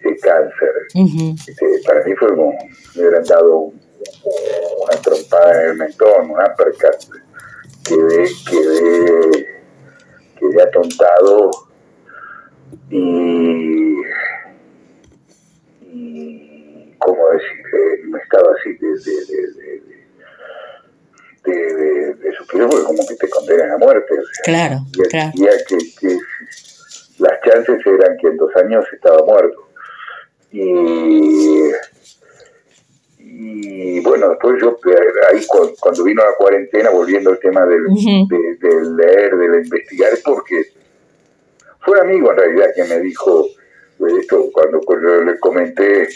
eh, 0.03 0.17
cáncer. 0.21 0.87
Este, 0.93 1.81
para 1.85 2.03
mí 2.03 2.13
fue 2.15 2.29
como 2.29 2.51
me 2.95 3.01
hubieran 3.01 3.23
dado 3.23 3.57
una 3.57 5.01
trompada 5.01 5.63
en 5.63 5.69
el 5.71 5.77
mentón, 5.77 6.31
un 6.31 6.39
uppercut. 6.39 6.97
Quedé, 7.83 8.29
quedé, 8.47 9.47
quedé 10.39 10.61
atontado 10.61 11.49
y, 12.91 13.95
y 15.81 16.95
¿cómo 16.99 17.29
decir? 17.29 18.00
Me 18.11 18.19
estaba 18.19 18.51
así 18.59 18.73
de, 18.73 18.87
de 18.89 19.71
de, 21.43 21.51
de, 21.51 22.13
de 22.13 22.33
porque 22.51 22.83
como 22.83 23.07
que 23.07 23.15
te 23.15 23.29
condenan 23.29 23.71
a 23.71 23.77
muerte. 23.77 24.15
claro, 24.43 24.79
y 24.93 25.01
claro. 25.03 25.31
Que, 25.35 25.77
que, 25.99 26.17
las 27.19 27.39
chances 27.41 27.85
eran 27.85 28.17
que 28.17 28.27
en 28.27 28.37
dos 28.37 28.55
años 28.57 28.85
estaba 28.93 29.23
muerto. 29.25 29.67
Y, 30.51 31.71
y 33.19 33.99
bueno, 34.01 34.29
después 34.29 34.59
yo, 34.61 34.77
ahí 35.31 35.45
cuando, 35.79 36.03
vino 36.03 36.23
la 36.23 36.35
cuarentena, 36.35 36.89
volviendo 36.89 37.29
al 37.29 37.39
tema 37.39 37.65
del, 37.65 37.85
de, 38.27 38.85
leer, 38.97 39.37
de 39.37 39.61
investigar, 39.63 40.11
porque 40.25 40.63
fue 41.79 41.99
amigo 42.01 42.31
en 42.31 42.37
realidad 42.37 42.67
que 42.75 42.83
me 42.83 42.99
dijo 42.99 43.47
esto 44.19 44.49
cuando, 44.51 44.81
cuando 44.81 45.21
le 45.21 45.39
comenté 45.39 46.07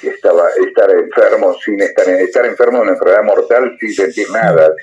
que 0.00 0.08
estaba 0.08 0.48
estar 0.66 0.90
enfermo 0.90 1.54
sin 1.54 1.80
estar 1.80 2.08
estar 2.08 2.44
enfermo 2.44 2.78
de 2.78 2.82
una 2.82 2.92
enfermedad 2.92 3.24
mortal 3.24 3.76
sin 3.80 3.92
sentir 3.92 4.30
nada 4.30 4.74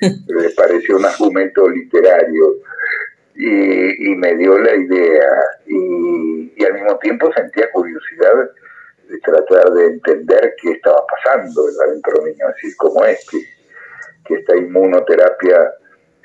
le 0.00 0.50
pareció 0.50 0.96
un 0.96 1.04
argumento 1.04 1.68
literario. 1.68 2.56
Y, 3.38 4.14
me 4.16 4.34
dio 4.36 4.58
la 4.58 4.74
idea 4.74 5.28
y, 5.66 6.64
al 6.64 6.72
mismo 6.72 6.98
tiempo 6.98 7.30
sentía 7.34 7.70
curiosidad 7.70 8.50
de 9.08 9.18
tratar 9.18 9.72
de 9.72 9.86
entender 9.86 10.54
qué 10.60 10.72
estaba 10.72 11.04
pasando 11.06 11.62
adentro 11.86 12.22
mío 12.22 12.46
así 12.48 12.74
como 12.76 13.04
es 13.04 13.26
que, 13.30 14.34
esta 14.34 14.56
inmunoterapia 14.56 15.70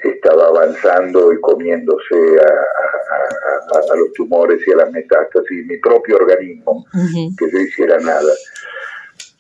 estaba 0.09 0.47
avanzando 0.47 1.31
y 1.33 1.39
comiéndose 1.41 2.39
a, 2.39 3.95
los 3.95 4.13
tumores 4.13 4.59
y 4.67 4.71
a 4.71 4.77
las 4.77 4.91
metástasis, 4.91 5.65
mi 5.65 5.77
propio 5.77 6.17
organismo, 6.17 6.85
que 7.37 7.51
yo 7.51 7.59
hiciera 7.59 7.97
nada. 7.99 8.33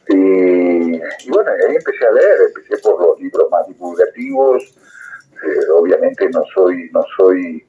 Y, 0.07 0.99
bueno, 1.29 1.51
ahí 1.67 1.75
empecé 1.75 2.05
a 2.05 2.11
leer, 2.11 2.37
empecé 2.47 2.77
por 2.81 3.01
los 3.01 3.19
libros 3.19 3.49
más 3.49 3.67
divulgativos, 3.67 4.63
eh, 4.63 5.71
obviamente 5.73 6.29
no 6.29 6.43
soy, 6.53 6.89
no 6.91 7.03
soy 7.17 7.65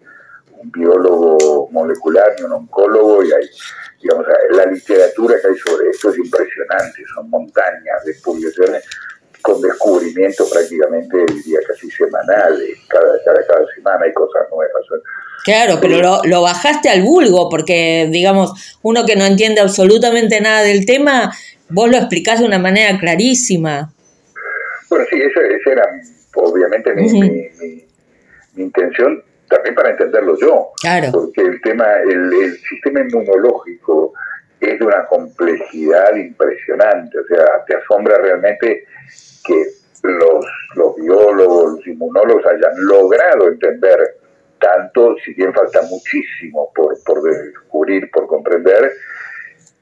un 0.58 0.70
biólogo 0.70 1.68
molecular 1.70 2.32
ni 2.38 2.44
un 2.44 2.52
oncólogo 2.52 3.22
y 3.22 3.32
hay, 3.32 3.48
digamos, 4.00 4.26
la 4.50 4.66
literatura 4.66 5.36
que 5.40 5.48
hay 5.48 5.56
sobre 5.56 5.88
esto 5.90 6.10
es 6.10 6.18
impresionante, 6.18 7.02
son 7.14 7.30
montañas 7.30 8.04
de 8.04 8.14
publicaciones 8.22 8.84
con 9.42 9.60
descubrimientos 9.60 10.50
prácticamente, 10.50 11.18
diría, 11.34 11.58
casi 11.66 11.90
semanales, 11.90 12.78
cada, 12.88 13.18
cada, 13.24 13.46
cada 13.46 13.66
semana 13.74 14.04
hay 14.04 14.12
cosas 14.12 14.42
nuevas. 14.50 14.84
Claro, 15.44 15.78
pero 15.80 16.00
lo, 16.00 16.20
lo, 16.24 16.42
bajaste 16.42 16.88
al 16.88 17.02
vulgo, 17.02 17.48
porque, 17.50 18.08
digamos, 18.10 18.78
uno 18.82 19.04
que 19.04 19.16
no 19.16 19.26
entiende 19.26 19.60
absolutamente 19.60 20.40
nada 20.40 20.62
del 20.62 20.86
tema, 20.86 21.32
vos 21.68 21.90
lo 21.90 21.96
explicás 21.96 22.38
de 22.38 22.46
una 22.46 22.58
manera 22.58 22.96
clarísima. 22.98 23.92
Bueno, 24.88 25.04
sí, 25.10 25.20
esa, 25.20 25.70
era 25.70 25.88
obviamente 26.34 26.94
mi, 26.94 27.10
mi, 27.12 27.84
intención 28.56 29.22
también 29.48 29.74
para 29.74 29.90
entenderlo 29.90 30.38
yo. 30.38 30.70
Claro. 30.80 31.08
Porque 31.12 31.40
el 31.40 31.60
tema, 31.60 31.86
el, 32.04 32.32
el 32.32 32.58
sistema 32.58 33.00
inmunológico 33.00 34.12
es 34.60 34.78
de 34.78 34.84
una 34.84 35.04
complejidad 35.06 36.14
impresionante, 36.14 37.18
o 37.18 37.26
sea, 37.26 37.64
te 37.66 37.74
asombra 37.74 38.18
realmente 38.18 38.86
que 39.44 39.82
los, 40.02 40.46
los 40.74 40.96
biólogos, 40.96 41.76
los 41.76 41.86
inmunólogos 41.86 42.44
hayan 42.46 42.72
logrado 42.86 43.48
entender 43.48 43.98
tanto, 44.58 45.16
si 45.24 45.34
bien 45.34 45.52
falta 45.52 45.82
muchísimo 45.90 46.70
por, 46.74 46.96
por 47.04 47.22
descubrir, 47.22 48.10
por 48.10 48.26
comprender, 48.26 48.92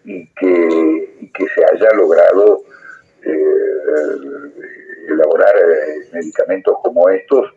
y 0.04 0.26
que, 0.34 1.30
que 1.34 1.44
se 1.54 1.64
haya 1.64 1.92
logrado 1.94 2.62
eh, 3.22 4.14
elaborar 5.08 5.54
eh, 5.56 6.08
medicamentos 6.12 6.76
como 6.82 7.08
estos, 7.10 7.52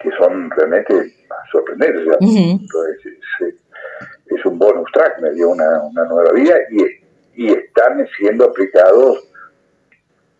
que 0.00 0.10
son 0.18 0.50
realmente 0.50 1.14
sorprendentes. 1.52 2.06
es, 4.28 4.44
un 4.44 4.58
bonus 4.58 4.90
track, 4.92 5.20
me 5.20 5.30
dio 5.32 5.48
una, 5.48 5.82
una 5.82 6.04
nueva 6.04 6.32
vida 6.32 6.56
y, 6.70 7.42
y 7.44 7.52
están 7.52 8.06
siendo 8.16 8.44
aplicados 8.44 9.28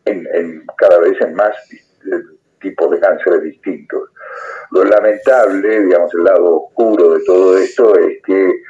en, 0.07 0.65
cada 0.77 0.99
vez 1.01 1.21
en 1.21 1.35
más 1.35 1.55
eh, 1.71 2.23
tipos 2.61 2.91
de 2.91 3.01
cánceres 3.01 3.43
distintos. 3.43 4.11
Lo 4.71 4.85
lamentable, 4.85 5.83
digamos, 5.83 6.13
el 6.15 6.25
lado 6.25 6.63
oscuro 6.63 7.15
de 7.15 7.25
todo 7.25 7.59
esto 7.59 7.99
es 7.99 8.23
que 8.23 8.63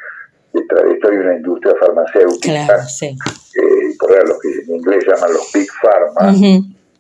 detrás 0.53 0.85
de 0.85 0.93
esto 0.93 1.09
hay 1.09 1.17
una 1.19 1.35
industria 1.37 1.75
farmacéutica, 1.79 2.67
claro, 2.67 2.83
sí. 2.83 3.07
eh, 3.07 3.95
por 3.99 4.11
ejemplo, 4.11 4.35
los 4.35 4.41
que 4.41 4.49
en 4.49 4.77
inglés 4.77 5.05
llaman 5.07 5.33
los 5.33 5.53
big 5.53 5.69
pharma, 5.83 6.33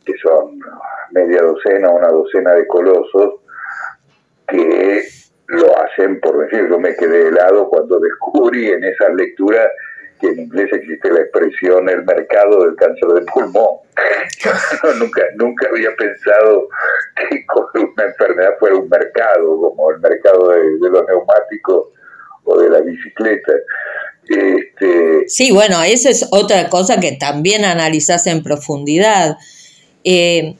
que 0.04 0.14
son 0.22 0.58
media 1.12 1.42
docena, 1.42 1.88
o 1.90 1.96
una 1.96 2.08
docena 2.08 2.52
de 2.52 2.66
colosos, 2.66 3.40
que 4.48 5.02
lo 5.48 5.78
hacen 5.80 6.20
por 6.20 6.38
decir, 6.38 6.68
yo 6.68 6.78
me 6.78 6.94
quedé 6.94 7.28
helado 7.28 7.68
cuando 7.68 7.98
descubrí 7.98 8.68
en 8.68 8.84
esas 8.84 9.14
lecturas 9.14 9.68
que 10.20 10.28
en 10.28 10.40
inglés 10.40 10.70
existe 10.72 11.10
la 11.10 11.20
expresión 11.20 11.88
el 11.88 12.04
mercado 12.04 12.64
del 12.64 12.76
cáncer 12.76 13.08
de 13.08 13.22
pulmón. 13.32 13.78
nunca, 14.98 15.22
nunca 15.36 15.68
había 15.68 15.94
pensado 15.96 16.68
que 17.16 17.78
una 17.78 18.04
enfermedad 18.04 18.50
fuera 18.58 18.76
un 18.76 18.88
mercado, 18.88 19.60
como 19.60 19.90
el 19.90 20.00
mercado 20.00 20.50
de, 20.50 20.90
los 20.90 21.06
neumáticos 21.06 21.88
o 22.44 22.60
de 22.60 22.70
la 22.70 22.80
bicicleta. 22.80 23.52
Este... 24.28 25.24
Sí, 25.28 25.52
bueno, 25.52 25.82
esa 25.82 26.10
es 26.10 26.28
otra 26.30 26.68
cosa 26.68 26.98
que 27.00 27.12
también 27.12 27.64
analizás 27.64 28.26
en 28.26 28.42
profundidad. 28.42 29.36
Eh, 30.04 30.56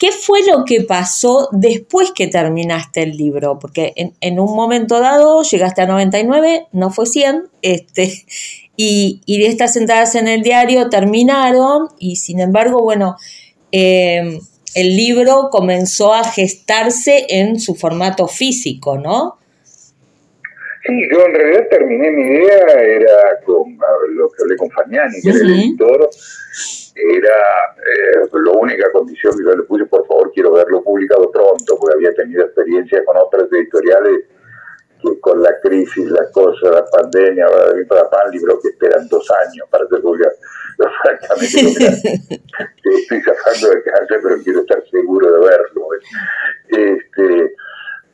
¿Qué 0.00 0.12
fue 0.12 0.40
lo 0.46 0.64
que 0.64 0.80
pasó 0.80 1.50
después 1.52 2.10
que 2.12 2.26
terminaste 2.26 3.02
el 3.02 3.18
libro? 3.18 3.58
Porque 3.58 3.92
en, 3.96 4.14
en, 4.22 4.40
un 4.40 4.56
momento 4.56 4.98
dado 4.98 5.42
llegaste 5.42 5.82
a 5.82 5.86
99, 5.86 6.68
no 6.72 6.88
fue 6.88 7.04
100, 7.04 7.50
este, 7.60 8.24
y, 8.76 9.20
y 9.26 9.42
de 9.42 9.48
estas 9.48 9.76
entradas 9.76 10.14
en 10.14 10.26
el 10.26 10.40
diario 10.40 10.88
terminaron 10.88 11.88
y 11.98 12.16
sin 12.16 12.40
embargo, 12.40 12.82
bueno, 12.82 13.16
eh, 13.72 14.40
el 14.74 14.96
libro 14.96 15.48
comenzó 15.50 16.14
a 16.14 16.24
gestarse 16.24 17.26
en 17.28 17.60
su 17.60 17.74
formato 17.74 18.26
físico, 18.26 18.96
¿no? 18.96 19.36
Sí, 20.86 20.94
yo 21.12 21.26
en 21.26 21.34
realidad 21.34 21.66
terminé 21.70 22.10
mi 22.10 22.22
idea, 22.22 22.80
era 22.82 23.38
con 23.44 23.76
lo 24.14 24.30
que 24.30 24.42
hablé 24.42 24.56
con 24.56 24.70
Fagnani, 24.70 25.20
que 25.20 25.28
era 25.28 25.38
el 25.40 25.50
editor, 25.50 26.08
era 27.12 27.36
eh, 27.76 28.28
la 28.32 28.52
única 28.52 28.90
condición 28.92 29.36
que 29.36 29.44
yo 29.44 29.56
le 29.56 29.62
puse, 29.64 29.86
por 29.86 30.06
favor, 30.06 30.30
quiero 30.32 30.52
verlo 30.52 30.82
publicado 30.82 31.30
pronto, 31.30 31.76
porque 31.78 31.94
había 31.94 32.14
tenido 32.14 32.44
experiencia 32.44 33.04
con 33.04 33.16
otras 33.16 33.50
editoriales 33.52 34.24
que 35.00 35.20
con 35.20 35.42
la 35.42 35.58
crisis, 35.60 36.10
la 36.10 36.30
cosa, 36.30 36.70
la 36.70 36.84
pandemia, 36.84 37.46
para 37.88 38.10
pan, 38.10 38.30
libros 38.30 38.58
que 38.62 38.68
esperan 38.68 39.08
dos 39.08 39.26
años 39.46 39.66
para 39.70 39.86
ser 39.86 40.00
publicados. 40.02 40.38
Francamente, 41.02 42.40
estoy 42.84 43.22
zafando 43.22 43.70
de 43.70 43.82
cáncer, 43.82 44.20
pero 44.22 44.36
quiero 44.42 44.60
estar 44.60 44.82
seguro 44.90 45.32
de 45.32 45.48
verlo. 45.48 45.88
Este, 46.68 47.54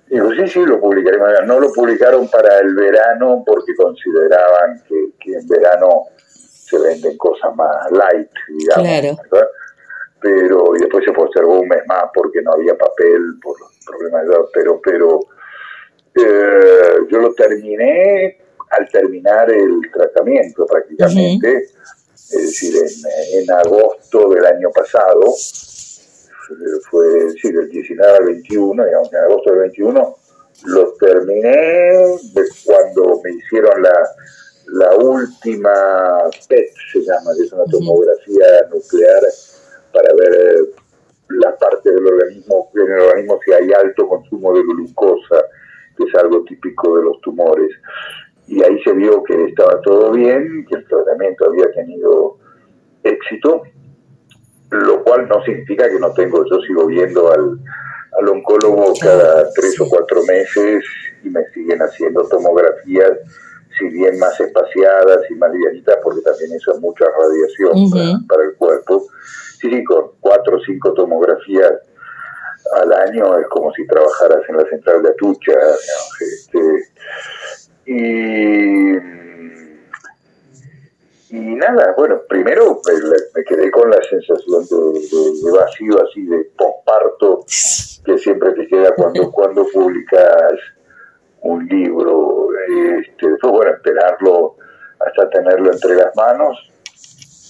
digo, 0.08 0.32
sí, 0.32 0.48
sí, 0.48 0.64
lo 0.64 0.80
publicaré. 0.80 1.18
No 1.44 1.60
lo 1.60 1.72
publicaron 1.72 2.28
para 2.28 2.58
el 2.58 2.74
verano 2.74 3.44
porque 3.46 3.74
consideraban 3.76 4.82
que, 4.88 5.10
que 5.20 5.34
en 5.34 5.46
verano 5.46 6.06
se 6.68 6.78
venden 6.78 7.16
cosas 7.16 7.54
más 7.54 7.90
light, 7.92 8.30
digamos. 8.48 9.20
Claro. 9.28 9.48
Pero, 10.20 10.76
y 10.76 10.80
después 10.80 11.04
se 11.04 11.12
postergó 11.12 11.60
un 11.60 11.68
mes 11.68 11.82
más 11.86 12.06
porque 12.12 12.42
no 12.42 12.52
había 12.52 12.76
papel 12.76 13.38
por 13.40 13.60
los 13.60 13.70
problemas 13.86 14.22
de 14.26 14.34
edad, 14.34 14.44
pero, 14.52 14.80
pero 14.82 15.20
eh, 16.16 16.96
yo 17.08 17.18
lo 17.18 17.32
terminé 17.34 18.38
al 18.70 18.88
terminar 18.88 19.50
el 19.52 19.80
tratamiento 19.92 20.66
prácticamente, 20.66 21.68
es 22.14 22.42
decir, 22.42 22.74
en, 23.34 23.50
agosto 23.52 24.30
del 24.30 24.44
año 24.44 24.70
pasado, 24.70 25.22
fue 26.90 27.06
decir, 27.06 27.56
del 27.56 27.68
19 27.68 28.16
al 28.16 28.24
21, 28.24 28.84
digamos, 28.84 29.12
en 29.12 29.18
agosto 29.20 29.50
del 29.52 29.60
21, 29.60 30.16
lo 30.64 30.92
terminé 30.94 32.18
cuando 32.64 33.20
me 33.22 33.32
hicieron 33.32 33.82
la, 33.82 33.92
la 34.66 34.94
última 34.96 35.72
PET, 36.48 36.68
se 36.92 37.00
llama, 37.00 37.30
que 37.36 37.44
es 37.44 37.52
una 37.52 37.64
tomografía 37.64 38.46
nuclear 38.72 39.22
para 39.92 40.12
ver 40.14 40.56
la 41.28 41.56
parte 41.56 41.90
del 41.90 42.06
organismo, 42.06 42.70
en 42.74 42.92
el 42.92 43.00
organismo 43.00 43.40
si 43.44 43.52
hay 43.52 43.72
alto 43.72 44.08
consumo 44.08 44.54
de 44.54 44.62
glucosa 44.62 45.44
que 45.96 46.04
es 46.04 46.14
algo 46.14 46.44
típico 46.44 46.96
de 46.96 47.04
los 47.04 47.20
tumores. 47.20 47.70
Y 48.46 48.62
ahí 48.62 48.80
se 48.84 48.92
vio 48.92 49.22
que 49.24 49.44
estaba 49.46 49.80
todo 49.80 50.12
bien, 50.12 50.66
que 50.68 50.76
el 50.76 50.86
tratamiento 50.86 51.46
había 51.46 51.70
tenido 51.72 52.38
éxito, 53.02 53.62
lo 54.70 55.02
cual 55.02 55.28
no 55.28 55.42
significa 55.44 55.88
que 55.88 55.98
no 55.98 56.12
tengo, 56.12 56.44
yo 56.48 56.60
sigo 56.60 56.86
viendo 56.86 57.32
al, 57.32 57.58
al 58.18 58.28
oncólogo 58.28 58.92
cada 59.00 59.50
tres 59.52 59.80
o 59.80 59.88
cuatro 59.88 60.22
meses 60.24 60.84
y 61.24 61.30
me 61.30 61.44
siguen 61.52 61.80
haciendo 61.80 62.28
tomografías, 62.28 63.12
si 63.78 63.88
bien 63.88 64.18
más 64.18 64.38
espaciadas 64.40 65.20
y 65.30 65.34
más 65.34 65.52
livianitas, 65.52 65.98
porque 66.02 66.22
también 66.22 66.52
eso 66.52 66.72
es 66.72 66.80
mucha 66.80 67.04
radiación 67.04 67.90
para, 67.90 68.20
para, 68.28 68.48
el 68.48 68.56
cuerpo. 68.56 69.06
Sí, 69.60 69.70
sí, 69.70 69.84
con 69.84 70.12
cuatro 70.20 70.56
o 70.56 70.60
cinco 70.60 70.92
tomografías 70.94 71.72
al 72.74 72.92
año 72.92 73.38
es 73.38 73.46
como 73.48 73.72
si 73.72 73.86
trabajaras 73.86 74.42
en 74.48 74.56
la 74.56 74.64
central 74.68 75.02
de 75.02 75.10
Atucha. 75.10 75.52
Este, 76.20 76.60
y, 77.86 78.96
y 81.30 81.54
nada, 81.54 81.94
bueno, 81.96 82.20
primero 82.28 82.80
me, 83.34 83.44
quedé 83.44 83.70
con 83.70 83.90
la 83.90 84.02
sensación 84.08 84.64
de, 84.64 85.50
vacío, 85.50 86.02
así 86.02 86.24
de 86.26 86.50
posparto, 86.56 87.44
que 88.04 88.18
siempre 88.18 88.52
te 88.52 88.66
queda 88.66 88.94
cuando, 88.94 89.30
cuando 89.32 89.66
publicas 89.72 90.54
un 91.46 91.66
libro. 91.66 92.48
Este, 92.68 93.30
después, 93.30 93.52
bueno, 93.52 93.72
esperarlo 93.72 94.56
hasta 94.98 95.30
tenerlo 95.30 95.72
entre 95.72 95.94
las 95.96 96.14
manos. 96.16 96.70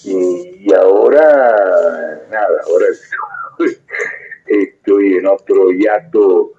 Y, 0.04 0.68
y 0.68 0.74
ahora, 0.74 2.20
nada, 2.30 2.60
ahora 2.66 2.86
estoy 4.46 5.14
en 5.16 5.26
otro 5.26 5.70
hiato 5.70 6.52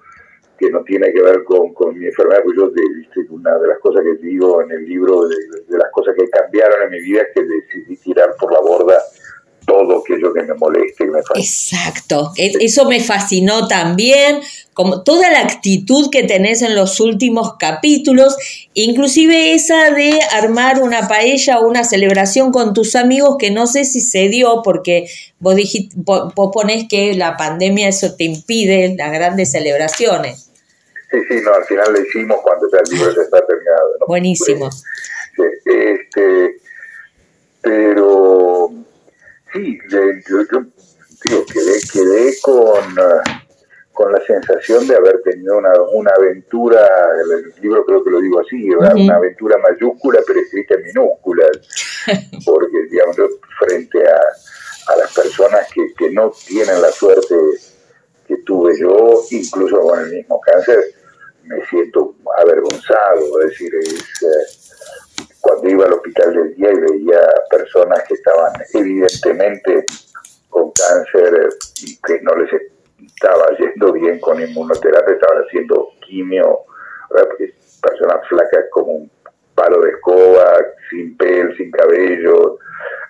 que 0.58 0.70
no 0.70 0.82
tiene 0.82 1.12
que 1.12 1.22
ver 1.22 1.44
con, 1.44 1.72
mi 1.96 2.06
enfermedad, 2.06 2.40
pues 2.44 2.56
yo 2.56 2.70
una 3.30 3.56
de 3.58 3.68
las 3.68 3.78
cosas 3.78 4.02
que 4.02 4.26
digo 4.26 4.60
en 4.62 4.72
el 4.72 4.84
libro, 4.84 5.28
de, 5.28 5.36
las 5.68 5.90
cosas 5.92 6.14
que 6.18 6.28
cambiaron 6.28 6.82
en 6.82 6.90
mi 6.90 7.00
vida 7.00 7.22
es 7.22 7.28
que 7.34 7.42
decidí 7.42 7.96
tirar 7.98 8.34
por 8.38 8.52
la 8.52 8.60
borda 8.60 8.98
todo 9.64 10.00
aquello 10.00 10.32
que 10.32 10.42
me 10.42 10.54
moleste, 10.54 11.06
me 11.06 11.20
Exacto, 11.36 12.32
eso 12.36 12.88
me 12.88 13.00
fascinó 13.00 13.68
también, 13.68 14.40
como 14.78 15.02
toda 15.02 15.28
la 15.32 15.40
actitud 15.40 16.08
que 16.08 16.22
tenés 16.22 16.62
en 16.62 16.76
los 16.76 17.00
últimos 17.00 17.56
capítulos, 17.58 18.36
inclusive 18.74 19.52
esa 19.52 19.90
de 19.90 20.20
armar 20.30 20.80
una 20.80 21.08
paella 21.08 21.58
o 21.58 21.66
una 21.66 21.82
celebración 21.82 22.52
con 22.52 22.74
tus 22.74 22.94
amigos 22.94 23.38
que 23.40 23.50
no 23.50 23.66
sé 23.66 23.84
si 23.84 24.00
se 24.00 24.28
dio 24.28 24.62
porque 24.62 25.08
vos, 25.40 25.56
dijiste, 25.56 25.96
vos 25.96 26.32
ponés 26.52 26.86
que 26.88 27.14
la 27.14 27.36
pandemia 27.36 27.88
eso 27.88 28.14
te 28.14 28.22
impide 28.22 28.94
las 28.96 29.10
grandes 29.10 29.50
celebraciones. 29.50 30.48
Sí, 31.10 31.18
sí, 31.28 31.40
no, 31.42 31.54
al 31.54 31.64
final 31.64 31.92
lo 31.92 32.00
hicimos 32.00 32.38
cuando 32.44 32.68
ya 32.70 32.78
el 32.78 32.88
libro 32.88 33.16
ya 33.16 33.22
está 33.22 33.44
terminado. 33.44 33.88
Buenísimo. 34.06 34.70
Sí, 34.70 35.42
este, 35.64 36.60
pero 37.62 38.70
sí, 39.52 39.76
yo, 39.90 39.98
yo 40.52 40.60
digo, 41.24 41.44
quedé, 41.46 41.80
quedé 41.92 42.38
con, 42.40 42.96
con 43.98 44.12
la 44.12 44.24
sensación 44.24 44.86
de 44.86 44.94
haber 44.94 45.20
tenido 45.22 45.58
una, 45.58 45.72
una 45.92 46.12
aventura, 46.16 46.88
el 47.20 47.52
libro 47.60 47.84
creo 47.84 48.04
que 48.04 48.10
lo 48.10 48.20
digo 48.20 48.38
así, 48.38 48.70
una 48.70 49.16
aventura 49.16 49.56
mayúscula 49.58 50.20
pero 50.24 50.38
escrita 50.38 50.76
en 50.76 50.82
minúsculas, 50.84 51.50
porque 52.46 52.84
digamos, 52.92 53.16
frente 53.58 54.08
a, 54.08 54.20
a 54.92 54.98
las 54.98 55.12
personas 55.12 55.66
que, 55.74 55.82
que 55.98 56.12
no 56.12 56.30
tienen 56.46 56.80
la 56.80 56.92
suerte 56.92 57.34
que 58.28 58.36
tuve 58.46 58.78
yo, 58.78 59.24
incluso 59.32 59.80
con 59.80 59.98
el 59.98 60.12
mismo 60.12 60.40
cáncer, 60.42 60.78
me 61.42 61.66
siento 61.66 62.14
avergonzado, 62.40 63.40
es 63.40 63.50
decir, 63.50 63.74
es, 63.82 64.22
eh, 64.22 65.26
cuando 65.40 65.70
iba 65.70 65.86
al 65.86 65.94
hospital 65.94 66.34
del 66.34 66.54
día 66.54 66.70
y 66.70 66.92
veía 66.92 67.20
personas 67.50 68.04
que 68.06 68.14
estaban 68.14 68.52
evidentemente 68.74 69.86
con 70.50 70.70
cáncer 70.70 71.48
y 71.82 71.96
que 71.96 72.20
no 72.22 72.36
les 72.36 72.77
estaba 73.20 73.48
yendo 73.58 73.92
bien 73.92 74.20
con 74.20 74.40
inmunoterapia, 74.40 75.14
estaban 75.14 75.44
haciendo 75.44 75.90
quimio, 76.06 76.60
personas 77.82 78.26
flacas 78.28 78.66
como 78.70 78.92
un 78.92 79.10
palo 79.54 79.80
de 79.82 79.90
escoba, 79.90 80.56
sin 80.88 81.16
pel, 81.16 81.56
sin 81.56 81.70
cabello. 81.70 82.58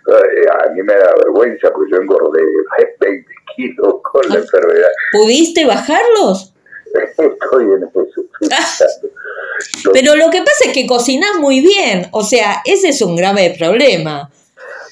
Eh, 0.09 0.47
a 0.51 0.71
mí 0.71 0.83
me 0.83 0.95
da 0.95 1.13
vergüenza 1.23 1.71
porque 1.71 1.93
yo 1.93 1.99
engordé 1.99 2.41
20 3.01 3.29
kilos 3.55 3.97
con 4.03 4.23
la 4.31 4.37
enfermedad. 4.37 4.89
¿Pudiste 5.13 5.67
bajarlos? 5.67 6.55
Estoy 7.19 7.65
en 7.65 7.85
eso. 7.85 8.23
Pero 9.93 10.17
lo 10.17 10.31
que 10.31 10.39
pasa 10.39 10.67
es 10.67 10.73
que 10.73 10.87
cocinas 10.87 11.37
muy 11.39 11.61
bien, 11.61 12.07
o 12.13 12.23
sea, 12.23 12.63
ese 12.65 12.89
es 12.89 13.03
un 13.03 13.17
grave 13.17 13.55
problema. 13.59 14.31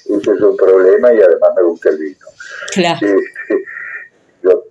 Ese 0.04 0.32
es 0.32 0.40
un 0.40 0.56
problema 0.56 1.12
y 1.14 1.22
además 1.22 1.50
me 1.56 1.62
gusta 1.62 1.88
el 1.90 1.98
vino. 1.98 2.26
Claro. 2.72 2.98
yo 3.00 3.16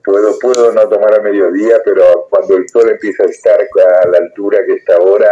puedo, 0.06 0.38
puedo 0.40 0.72
no 0.72 0.88
tomar 0.88 1.20
a 1.20 1.22
mediodía, 1.22 1.78
pero 1.84 2.28
cuando 2.30 2.58
el 2.58 2.70
sol 2.70 2.90
empieza 2.90 3.24
a 3.24 3.28
estar 3.28 3.60
a 3.60 4.08
la 4.08 4.18
altura 4.20 4.60
que 4.66 4.74
está 4.74 4.96
ahora, 4.96 5.32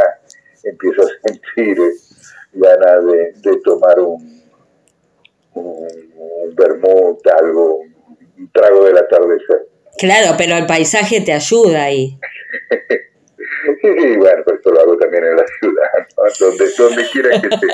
empiezo 0.64 1.04
a 1.04 1.30
sentir 1.30 1.78
ganas 2.54 3.06
de, 3.42 3.58
tomar 3.64 4.00
un, 4.00 4.44
un, 5.54 5.88
un 6.58 7.18
algo, 7.42 7.80
un 8.38 8.52
trago 8.52 8.86
del 8.86 8.98
atardecer. 8.98 9.68
Claro, 9.98 10.36
pero 10.38 10.56
el 10.56 10.66
paisaje 10.66 11.22
te 11.22 11.34
ayuda 11.34 11.84
ahí. 11.84 12.18
Sí, 13.82 14.18
bueno, 14.18 14.44
pues 14.44 14.58
esto 14.58 14.72
lo 14.72 14.82
hago 14.82 14.98
también 14.98 15.24
en 15.24 15.38
la 15.38 15.46
ciudad, 15.60 15.90
donde, 16.40 16.66
donde 16.78 17.10
quiera 17.10 17.42
que 17.42 17.48
esté. 17.48 17.68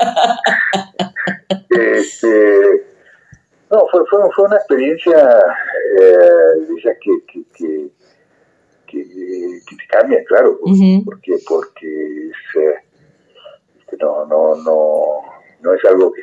este, 2.00 2.68
fue, 3.91 4.06
fue, 4.10 4.19
fue, 4.36 4.45
una 4.45 4.58
experiencia 4.58 5.39
eh, 5.99 6.95
que, 7.02 7.25
que, 7.25 7.43
que, 7.54 7.91
que, 8.88 9.75
te 9.75 9.88
cambia, 9.88 10.23
claro, 10.25 10.60
porque, 11.06 11.38
porque 11.47 12.30
es, 12.30 12.62
eh, 12.62 12.75
no, 13.99 14.25
no, 14.25 14.56
no, 14.56 15.06
no 15.62 15.73
es 15.73 15.86
algo 15.86 16.12
que, 16.12 16.21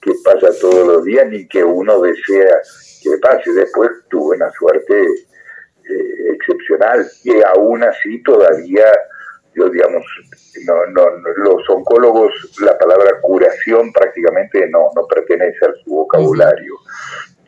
que 0.00 0.12
pasa 0.24 0.48
todos 0.60 0.86
los 0.86 1.04
días 1.04 1.26
ni 1.28 1.46
que 1.48 1.62
uno 1.62 2.00
desea 2.00 2.56
que 3.02 3.18
pase. 3.20 3.52
Después 3.52 3.90
tuve 4.10 4.36
una 4.36 4.50
suerte 4.52 5.02
eh, 5.02 6.32
excepcional 6.34 7.06
y 7.24 7.32
aún 7.54 7.82
así 7.82 8.22
todavía, 8.22 8.86
yo 9.54 9.68
digamos, 9.68 10.04
no, 10.64 10.86
no, 10.86 11.10
los 11.36 11.68
oncólogos, 11.68 12.32
la 12.60 12.76
palabra 12.78 13.20
curación 13.20 13.92
prácticamente 13.92 14.68
no, 14.68 14.90
no 14.94 15.06
pertenece 15.06 15.64
a 15.64 15.72
su 15.84 15.90
vocabulario. 15.90 16.74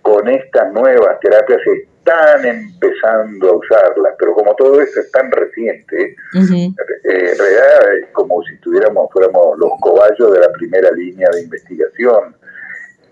Con 0.02 0.28
estas 0.28 0.72
nuevas 0.72 1.20
terapias 1.20 1.60
están 1.66 2.44
empezando 2.44 3.50
a 3.50 3.56
usarlas, 3.56 4.14
pero 4.18 4.34
como 4.34 4.54
todo 4.54 4.80
esto 4.80 5.00
es 5.00 5.10
tan 5.10 5.30
reciente, 5.30 6.16
eh, 6.34 6.72
en 7.04 7.38
realidad 7.38 7.94
es 7.98 8.10
como 8.12 8.42
si 8.42 8.56
tuviéramos, 8.58 9.10
fuéramos 9.12 9.58
los 9.58 9.72
cobayos 9.80 10.32
de 10.32 10.40
la 10.40 10.50
primera 10.52 10.90
línea 10.92 11.28
de 11.32 11.42
investigación. 11.42 12.36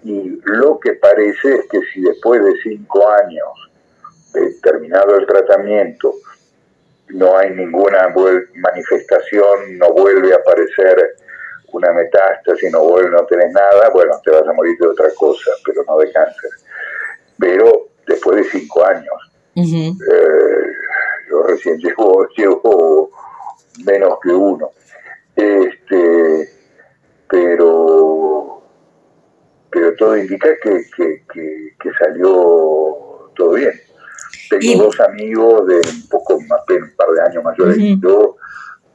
Y 0.05 0.41
lo 0.45 0.79
que 0.79 0.95
parece 0.95 1.55
es 1.55 1.69
que 1.71 1.81
si 1.93 2.01
después 2.01 2.43
de 2.45 2.53
cinco 2.63 3.09
años 3.11 3.71
de 4.33 4.55
terminado 4.63 5.17
el 5.17 5.27
tratamiento 5.27 6.15
no 7.11 7.37
hay 7.37 7.51
ninguna 7.51 8.13
manifestación, 8.55 9.79
no 9.79 9.93
vuelve 9.93 10.33
a 10.33 10.37
aparecer 10.37 11.17
una 11.73 11.93
metástasis, 11.93 12.71
no 12.73 12.81
vuelve, 12.81 13.11
no 13.11 13.25
tenés 13.27 13.53
nada, 13.53 13.91
bueno, 13.91 14.21
te 14.25 14.31
vas 14.31 14.47
a 14.47 14.53
morir 14.53 14.77
de 14.79 14.87
otra 14.87 15.09
cosa, 15.15 15.51
pero 15.65 15.83
no 15.87 15.99
de 15.99 16.13
cáncer. 16.13 16.51
Pero 17.39 17.89
después 18.07 18.37
de 18.37 18.45
cinco 18.45 18.85
años, 18.85 19.33
eh, 19.55 20.73
yo 21.29 21.43
recién 21.45 21.79
llevo, 21.83 22.29
llevo 22.37 23.11
menos 23.85 24.19
que 24.23 24.31
uno. 24.31 24.71
Este, 25.37 26.51
pero 27.29 28.59
pero 29.71 29.95
todo 29.97 30.17
indica 30.17 30.49
que, 30.63 30.83
que, 30.97 31.91
salió 31.99 33.31
todo 33.37 33.53
bien. 33.53 33.73
Tengo 34.49 34.85
dos 34.85 35.01
amigos 35.01 35.67
de 35.67 35.77
un 35.77 36.09
poco 36.09 36.41
más, 36.41 36.61
un 36.69 36.97
par 36.97 37.09
de 37.11 37.23
años 37.23 37.45
mayores 37.45 37.77
que 37.77 37.99
yo, 38.01 38.37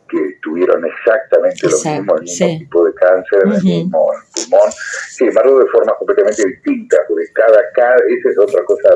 que 0.09 0.37
tuvieron 0.41 0.83
exactamente 0.85 1.67
lo 1.67 1.77
mismo, 1.77 2.15
el 2.15 2.21
mismo 2.21 2.47
tipo 2.47 2.85
de 2.85 2.93
cáncer, 2.93 3.39
el 3.43 3.63
mismo 3.63 4.11
pulmón, 4.35 4.71
sin 5.09 5.27
embargo 5.29 5.59
de 5.59 5.65
forma 5.67 5.93
completamente 5.95 6.45
distinta, 6.45 6.97
porque 7.07 7.25
cada, 7.33 7.59
cada, 7.73 7.95
esa 7.95 8.29
es 8.29 8.37
otra 8.37 8.63
cosa 8.63 8.89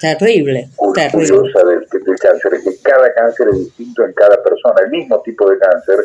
terrible, 0.00 0.68
curiosa 0.76 1.64
Del, 1.64 1.86
del, 2.04 2.18
cáncer, 2.18 2.54
es 2.54 2.64
que 2.64 2.82
cada 2.82 3.12
cáncer 3.14 3.48
es 3.48 3.58
distinto 3.58 4.04
en 4.04 4.12
cada 4.14 4.42
persona, 4.42 4.80
el 4.84 4.90
mismo 4.90 5.20
tipo 5.22 5.48
de 5.50 5.58
cáncer 5.58 5.98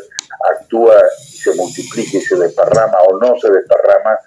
actúa 0.53 1.01
y 1.19 1.37
se 1.37 1.55
multiplica 1.55 2.17
y 2.17 2.21
se 2.21 2.35
desparrama 2.35 2.97
o 3.07 3.17
no 3.19 3.37
se 3.39 3.49
desparrama 3.49 4.17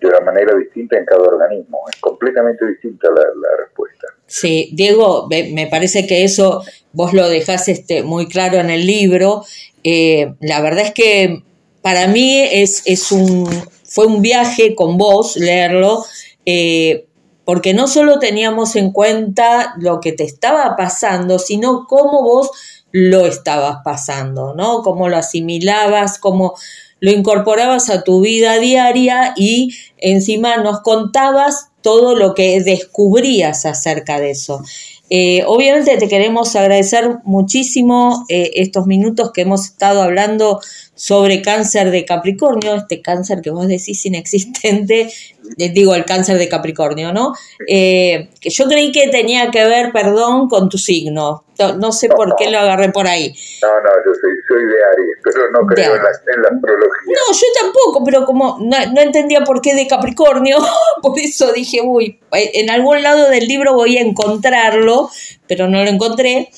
de 0.00 0.06
una 0.06 0.20
manera 0.20 0.54
distinta 0.56 0.96
en 0.96 1.04
cada 1.04 1.22
organismo. 1.22 1.84
Es 1.88 2.00
completamente 2.00 2.66
distinta 2.66 3.08
la, 3.10 3.22
respuesta. 3.58 4.06
Sí, 4.28 4.68
Diego, 4.74 5.26
me 5.28 5.66
parece 5.66 6.06
que 6.06 6.22
eso 6.22 6.62
vos 6.92 7.14
lo 7.14 7.28
dejás 7.28 7.68
este, 7.68 8.02
muy 8.02 8.28
claro 8.28 8.58
en 8.58 8.70
el 8.70 8.86
libro. 8.86 9.44
Eh, 9.84 10.34
la 10.40 10.60
verdad 10.60 10.84
es 10.84 10.92
que 10.92 11.42
para 11.80 12.06
mí 12.08 12.38
es, 12.38 12.82
es 12.84 13.10
un, 13.10 13.48
fue 13.84 14.06
un 14.06 14.20
viaje 14.20 14.74
con 14.74 14.98
vos 14.98 15.36
leerlo, 15.36 16.04
eh, 16.44 17.06
porque 17.44 17.72
no 17.72 17.88
solo 17.88 18.18
teníamos 18.18 18.76
en 18.76 18.92
cuenta 18.92 19.74
lo 19.78 20.00
que 20.00 20.12
te 20.12 20.24
estaba 20.24 20.76
pasando, 20.76 21.38
sino 21.38 21.86
cómo 21.88 22.22
vos 22.22 22.50
lo 22.92 23.26
estabas 23.26 23.78
pasando, 23.82 24.54
¿no? 24.54 24.82
Cómo 24.82 25.08
lo 25.08 25.16
asimilabas, 25.16 26.18
cómo 26.18 26.54
lo 27.00 27.12
incorporabas 27.12 27.90
a 27.90 28.02
tu 28.02 28.20
vida 28.20 28.58
diaria 28.58 29.32
y 29.36 29.74
encima 29.96 30.56
nos 30.58 30.80
contabas 30.80 31.68
todo 31.88 32.14
lo 32.14 32.34
que 32.34 32.60
descubrías 32.60 33.64
acerca 33.64 34.20
de 34.20 34.32
eso. 34.32 34.62
Eh, 35.08 35.42
obviamente 35.46 35.96
te 35.96 36.06
queremos 36.06 36.54
agradecer 36.54 37.20
muchísimo 37.24 38.26
eh, 38.28 38.50
estos 38.56 38.86
minutos 38.86 39.32
que 39.32 39.40
hemos 39.40 39.64
estado 39.64 40.02
hablando 40.02 40.60
sobre 40.94 41.40
cáncer 41.40 41.90
de 41.90 42.04
Capricornio, 42.04 42.74
este 42.74 43.00
cáncer 43.00 43.40
que 43.40 43.48
vos 43.48 43.68
decís 43.68 44.04
inexistente, 44.04 45.10
les 45.56 45.72
digo 45.72 45.94
el 45.94 46.04
cáncer 46.04 46.36
de 46.36 46.50
Capricornio, 46.50 47.10
¿no? 47.10 47.32
Eh, 47.66 48.28
que 48.38 48.50
yo 48.50 48.66
creí 48.66 48.92
que 48.92 49.08
tenía 49.08 49.50
que 49.50 49.64
ver, 49.64 49.90
perdón, 49.90 50.50
con 50.50 50.68
tu 50.68 50.76
signo. 50.76 51.44
No, 51.58 51.92
sé 51.92 52.08
por 52.08 52.36
qué 52.36 52.50
lo 52.50 52.58
agarré 52.58 52.90
por 52.90 53.06
ahí. 53.06 53.34
No, 53.62 53.68
no, 53.80 53.90
yo 54.04 54.12
soy, 54.14 54.64
de 54.64 54.74
Aries, 54.92 55.18
pero 55.24 55.50
no 55.50 55.66
creo 55.66 55.96
en 55.96 56.02
la, 56.02 56.08
astrología. 56.10 57.14
No, 57.14 57.32
yo 57.32 57.46
tampoco, 57.60 58.04
pero 58.04 58.24
como 58.24 58.58
no, 58.60 58.76
no, 58.92 59.00
entendía 59.00 59.42
por 59.42 59.60
qué 59.60 59.74
de 59.74 59.88
Capricornio, 59.88 60.58
por 61.02 61.18
eso 61.18 61.52
dije, 61.52 61.80
uy, 61.82 62.20
en 62.32 62.70
algún 62.70 63.02
lado 63.02 63.28
del 63.28 63.46
libro 63.46 63.74
voy 63.74 63.98
a 63.98 64.02
encontrarlo, 64.02 65.10
pero 65.48 65.68
no 65.68 65.82
lo 65.82 65.90
encontré. 65.90 66.48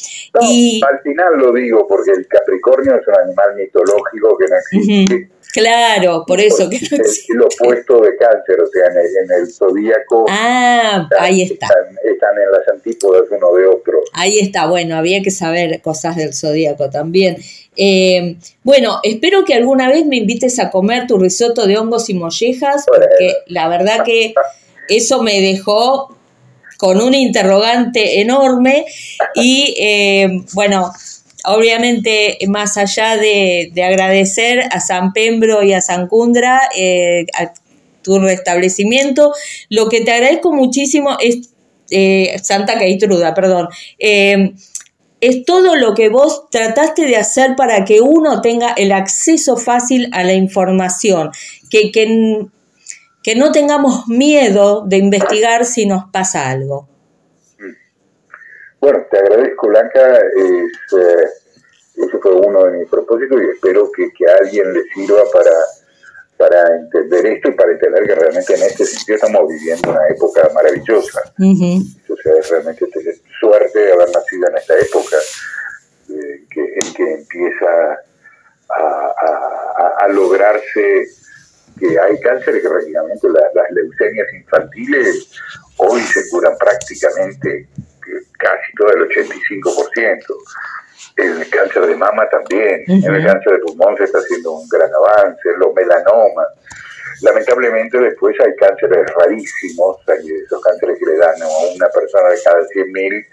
y... 0.40 0.80
Al 0.86 1.00
final 1.00 1.38
lo 1.38 1.52
digo, 1.52 1.86
porque 1.88 2.10
el 2.12 2.26
Capricornio 2.26 2.96
es 2.96 3.06
un 3.08 3.18
animal 3.24 3.54
mitológico 3.56 4.36
que 4.36 4.46
no 4.48 4.56
existe. 4.56 5.30
Claro, 5.52 6.24
por 6.26 6.40
eso 6.40 6.68
que 6.68 6.78
no 6.78 6.96
existe. 6.96 7.32
El 7.32 7.42
opuesto 7.42 8.00
de 8.00 8.16
cáncer, 8.16 8.60
o 8.60 8.66
sea, 8.66 8.86
en 8.86 9.42
el, 9.42 9.52
zodíaco. 9.52 10.26
Ah, 10.28 11.08
ahí 11.18 11.42
está. 11.42 11.66
Están, 11.66 12.36
en 12.38 12.50
las 12.52 12.68
antípodas 12.72 13.22
uno 13.30 13.54
de 13.54 13.66
otro. 13.66 14.00
Ahí 14.12 14.38
está, 14.38 14.66
bueno, 14.66 14.96
había 14.96 15.22
que 15.22 15.30
saber 15.30 15.80
cosas 15.80 16.16
del 16.16 16.34
zodíaco 16.34 16.90
también. 16.90 17.36
Eh, 17.76 18.36
bueno, 18.62 19.00
espero 19.02 19.44
que 19.44 19.54
alguna 19.54 19.88
vez 19.88 20.06
me 20.06 20.16
invites 20.16 20.58
a 20.58 20.70
comer 20.70 21.06
tu 21.06 21.18
risotto 21.18 21.66
de 21.66 21.78
hongos 21.78 22.10
y 22.10 22.14
mollejas, 22.14 22.84
porque 22.86 23.34
la 23.46 23.68
verdad 23.68 24.04
que 24.04 24.34
eso 24.88 25.22
me 25.22 25.40
dejó 25.40 26.16
con 26.76 27.00
un 27.00 27.14
interrogante 27.14 28.20
enorme 28.20 28.86
y 29.34 29.74
eh, 29.78 30.44
bueno, 30.54 30.90
obviamente 31.44 32.38
más 32.48 32.76
allá 32.76 33.16
de, 33.16 33.72
agradecer 33.82 34.60
a 34.70 34.80
San 34.80 35.12
Pembro 35.12 35.62
y 35.62 35.72
a 35.72 35.80
San 35.80 36.08
Cundra 36.08 36.60
eh, 36.76 37.26
a 37.38 37.52
tu 38.02 38.18
restablecimiento, 38.18 39.32
lo 39.68 39.88
que 39.88 40.00
te 40.00 40.12
agradezco 40.12 40.52
muchísimo 40.52 41.16
es 41.20 41.50
eh, 41.90 42.36
Santa 42.42 42.78
Caitruda, 42.78 43.34
perdón. 43.34 43.68
es 43.98 45.44
todo 45.44 45.76
lo 45.76 45.94
que 45.94 46.08
vos 46.08 46.48
trataste 46.50 47.06
de 47.06 47.16
hacer 47.16 47.56
para 47.56 47.84
que 47.84 48.00
uno 48.00 48.40
tenga 48.40 48.72
el 48.72 48.92
acceso 48.92 49.56
fácil 49.56 50.08
a 50.12 50.24
la 50.24 50.32
información, 50.32 51.30
que, 51.68 51.90
que 51.92 52.48
que 53.22 53.34
no 53.34 53.52
tengamos 53.52 54.08
miedo 54.08 54.84
de 54.86 54.96
investigar 54.96 55.64
si 55.64 55.86
nos 55.86 56.04
pasa 56.10 56.48
algo. 56.48 56.88
Bueno, 58.80 59.06
te 59.10 59.18
agradezco, 59.18 59.68
Blanca. 59.68 60.16
Es, 60.16 60.98
eh, 60.98 61.28
ese 61.96 62.18
fue 62.18 62.32
uno 62.32 62.64
de 62.64 62.78
mis 62.78 62.88
propósitos 62.88 63.40
y 63.42 63.50
espero 63.50 63.90
que, 63.92 64.10
que 64.12 64.26
a 64.26 64.36
alguien 64.40 64.72
le 64.72 64.82
sirva 64.94 65.22
para, 65.32 65.52
para 66.38 66.76
entender 66.76 67.26
esto 67.26 67.48
y 67.50 67.52
para 67.52 67.72
entender 67.72 68.06
que 68.06 68.14
realmente 68.14 68.54
en 68.54 68.62
este 68.62 68.86
sentido 68.86 69.16
estamos 69.16 69.48
viviendo 69.48 69.90
una 69.90 70.08
época 70.08 70.48
maravillosa. 70.54 71.20
O 72.08 72.16
sea, 72.16 72.32
realmente 72.50 72.86
tener 72.86 73.14
suerte 73.38 73.78
de 73.78 73.92
haber 73.92 74.08
nacido 74.10 74.48
en 74.48 74.56
esta 74.56 74.78
época 74.78 75.16
eh, 76.08 76.44
que, 76.50 76.60
en 76.76 76.94
que 76.94 77.14
empieza 77.14 78.00
a, 78.70 79.14
a, 79.76 80.04
a 80.04 80.08
lograrse 80.08 81.06
que 81.78 81.98
hay 81.98 82.20
cánceres 82.20 82.62
que 82.62 82.68
prácticamente 82.68 83.28
las 83.28 83.70
leucemias 83.72 84.26
infantiles 84.34 85.30
hoy 85.78 86.00
se 86.02 86.28
curan 86.28 86.56
prácticamente 86.58 87.68
casi 88.40 88.72
todo 88.76 88.90
el 88.92 89.08
85%. 89.08 90.24
El 91.16 91.50
cáncer 91.50 91.86
de 91.86 91.96
mama 91.96 92.28
también, 92.30 92.84
en 92.86 93.14
el 93.14 93.24
cáncer 93.24 93.52
de 93.54 93.58
pulmón 93.58 93.96
se 93.96 94.04
está 94.04 94.18
haciendo 94.18 94.52
un 94.52 94.68
gran 94.68 94.90
avance, 94.94 95.48
los 95.58 95.74
melanomas. 95.74 96.46
Lamentablemente 97.22 97.98
después 97.98 98.34
hay 98.40 98.54
cánceres 98.56 99.10
rarísimos, 99.14 99.96
hay 100.08 100.30
esos 100.44 100.62
cánceres 100.62 100.98
que 100.98 101.06
le 101.06 101.16
dan 101.18 101.42
a 101.42 101.48
una 101.74 101.86
persona 101.88 102.28
de 102.30 102.38
cada 102.42 102.60
100.000 102.62 103.26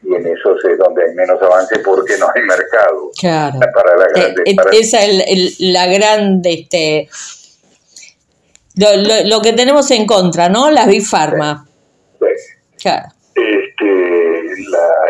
y 0.00 0.14
en 0.14 0.26
eso 0.26 0.56
es 0.56 0.78
donde 0.78 1.04
hay 1.04 1.14
menos 1.14 1.40
avance 1.42 1.78
porque 1.80 2.16
no 2.18 2.26
hay 2.34 2.42
mercado. 2.42 3.10
Claro. 3.18 3.58
Para 3.74 3.96
la 3.96 4.28
eh, 4.44 4.56
Esa 4.72 5.04
es 5.04 5.60
la 5.60 5.86
gran 5.86 6.40
este, 6.44 7.08
lo, 8.78 9.42
que 9.42 9.52
tenemos 9.52 9.90
en 9.90 10.06
contra, 10.06 10.48
¿no? 10.48 10.70
Las 10.70 10.86
Big 10.86 11.04
Pharma. 11.04 11.66
Claro. 12.80 13.08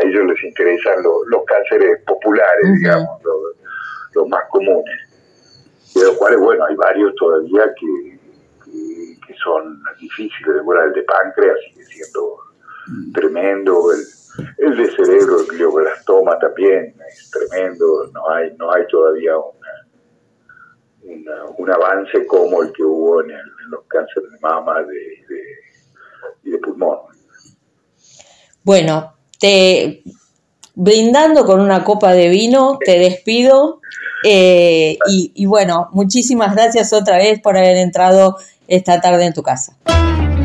Ellos 0.08 0.24
les 0.26 0.44
interesan 0.44 1.02
los 1.02 1.44
cánceres 1.44 2.02
populares, 2.04 2.74
digamos, 2.78 3.22
los, 4.14 4.28
más 4.28 4.44
comunes. 4.50 4.96
De 5.94 6.04
los 6.04 6.16
cuales, 6.16 6.38
bueno, 6.40 6.64
hay 6.64 6.74
varios 6.74 7.14
todavía 7.14 7.62
que, 7.78 8.18
que, 9.26 9.34
son 9.42 9.80
difíciles. 10.00 10.54
De 10.54 10.84
el 10.84 10.92
de 10.92 11.02
páncreas 11.02 11.56
sigue 11.68 11.84
siendo 11.84 12.38
mm. 12.86 13.12
tremendo. 13.12 13.92
El, 13.92 14.00
el 14.58 14.76
de 14.76 14.90
cerebro, 14.90 15.40
el 15.40 15.46
glioblastoma 15.46 16.38
también 16.38 16.94
es 17.08 17.30
tremendo. 17.30 18.10
No 18.12 18.30
hay, 18.30 18.54
no 18.56 18.72
hay 18.72 18.86
todavía 18.88 19.32
un 21.56 21.70
avance 21.70 22.26
como 22.26 22.62
el 22.62 22.72
que 22.72 22.82
hubo 22.82 23.22
en, 23.22 23.30
los 23.70 23.84
cánceres 23.86 24.30
de 24.30 24.38
mama 24.40 24.82
y 26.42 26.50
de 26.50 26.58
pulmón. 26.58 26.98
Bueno, 28.64 29.17
te 29.38 30.02
brindando 30.78 31.44
con 31.44 31.60
una 31.60 31.82
copa 31.82 32.12
de 32.12 32.28
vino, 32.28 32.78
te 32.84 32.98
despido. 32.98 33.80
Eh, 34.24 34.96
y, 35.08 35.46
bueno, 35.46 35.88
muchísimas 35.92 36.54
gracias 36.54 36.92
otra 36.92 37.18
vez 37.18 37.40
por 37.40 37.56
haber 37.56 37.76
entrado 37.76 38.36
esta 38.68 39.00
tarde 39.00 39.26
en 39.26 39.32
tu 39.32 39.42
casa. 39.42 39.76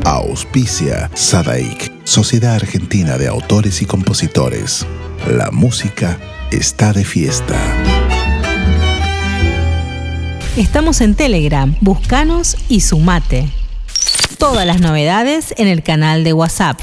Auspicia 0.05 1.09
Sadaik, 1.13 1.91
Sociedad 2.03 2.55
Argentina 2.55 3.17
de 3.17 3.27
Autores 3.27 3.81
y 3.81 3.85
Compositores. 3.85 4.85
La 5.27 5.51
música 5.51 6.19
está 6.51 6.93
de 6.93 7.05
fiesta. 7.05 7.59
Estamos 10.57 11.01
en 11.01 11.15
Telegram, 11.15 11.75
buscanos 11.81 12.57
y 12.69 12.81
sumate. 12.81 13.49
Todas 14.37 14.65
las 14.65 14.81
novedades 14.81 15.53
en 15.57 15.67
el 15.67 15.83
canal 15.83 16.23
de 16.23 16.33
WhatsApp. 16.33 16.79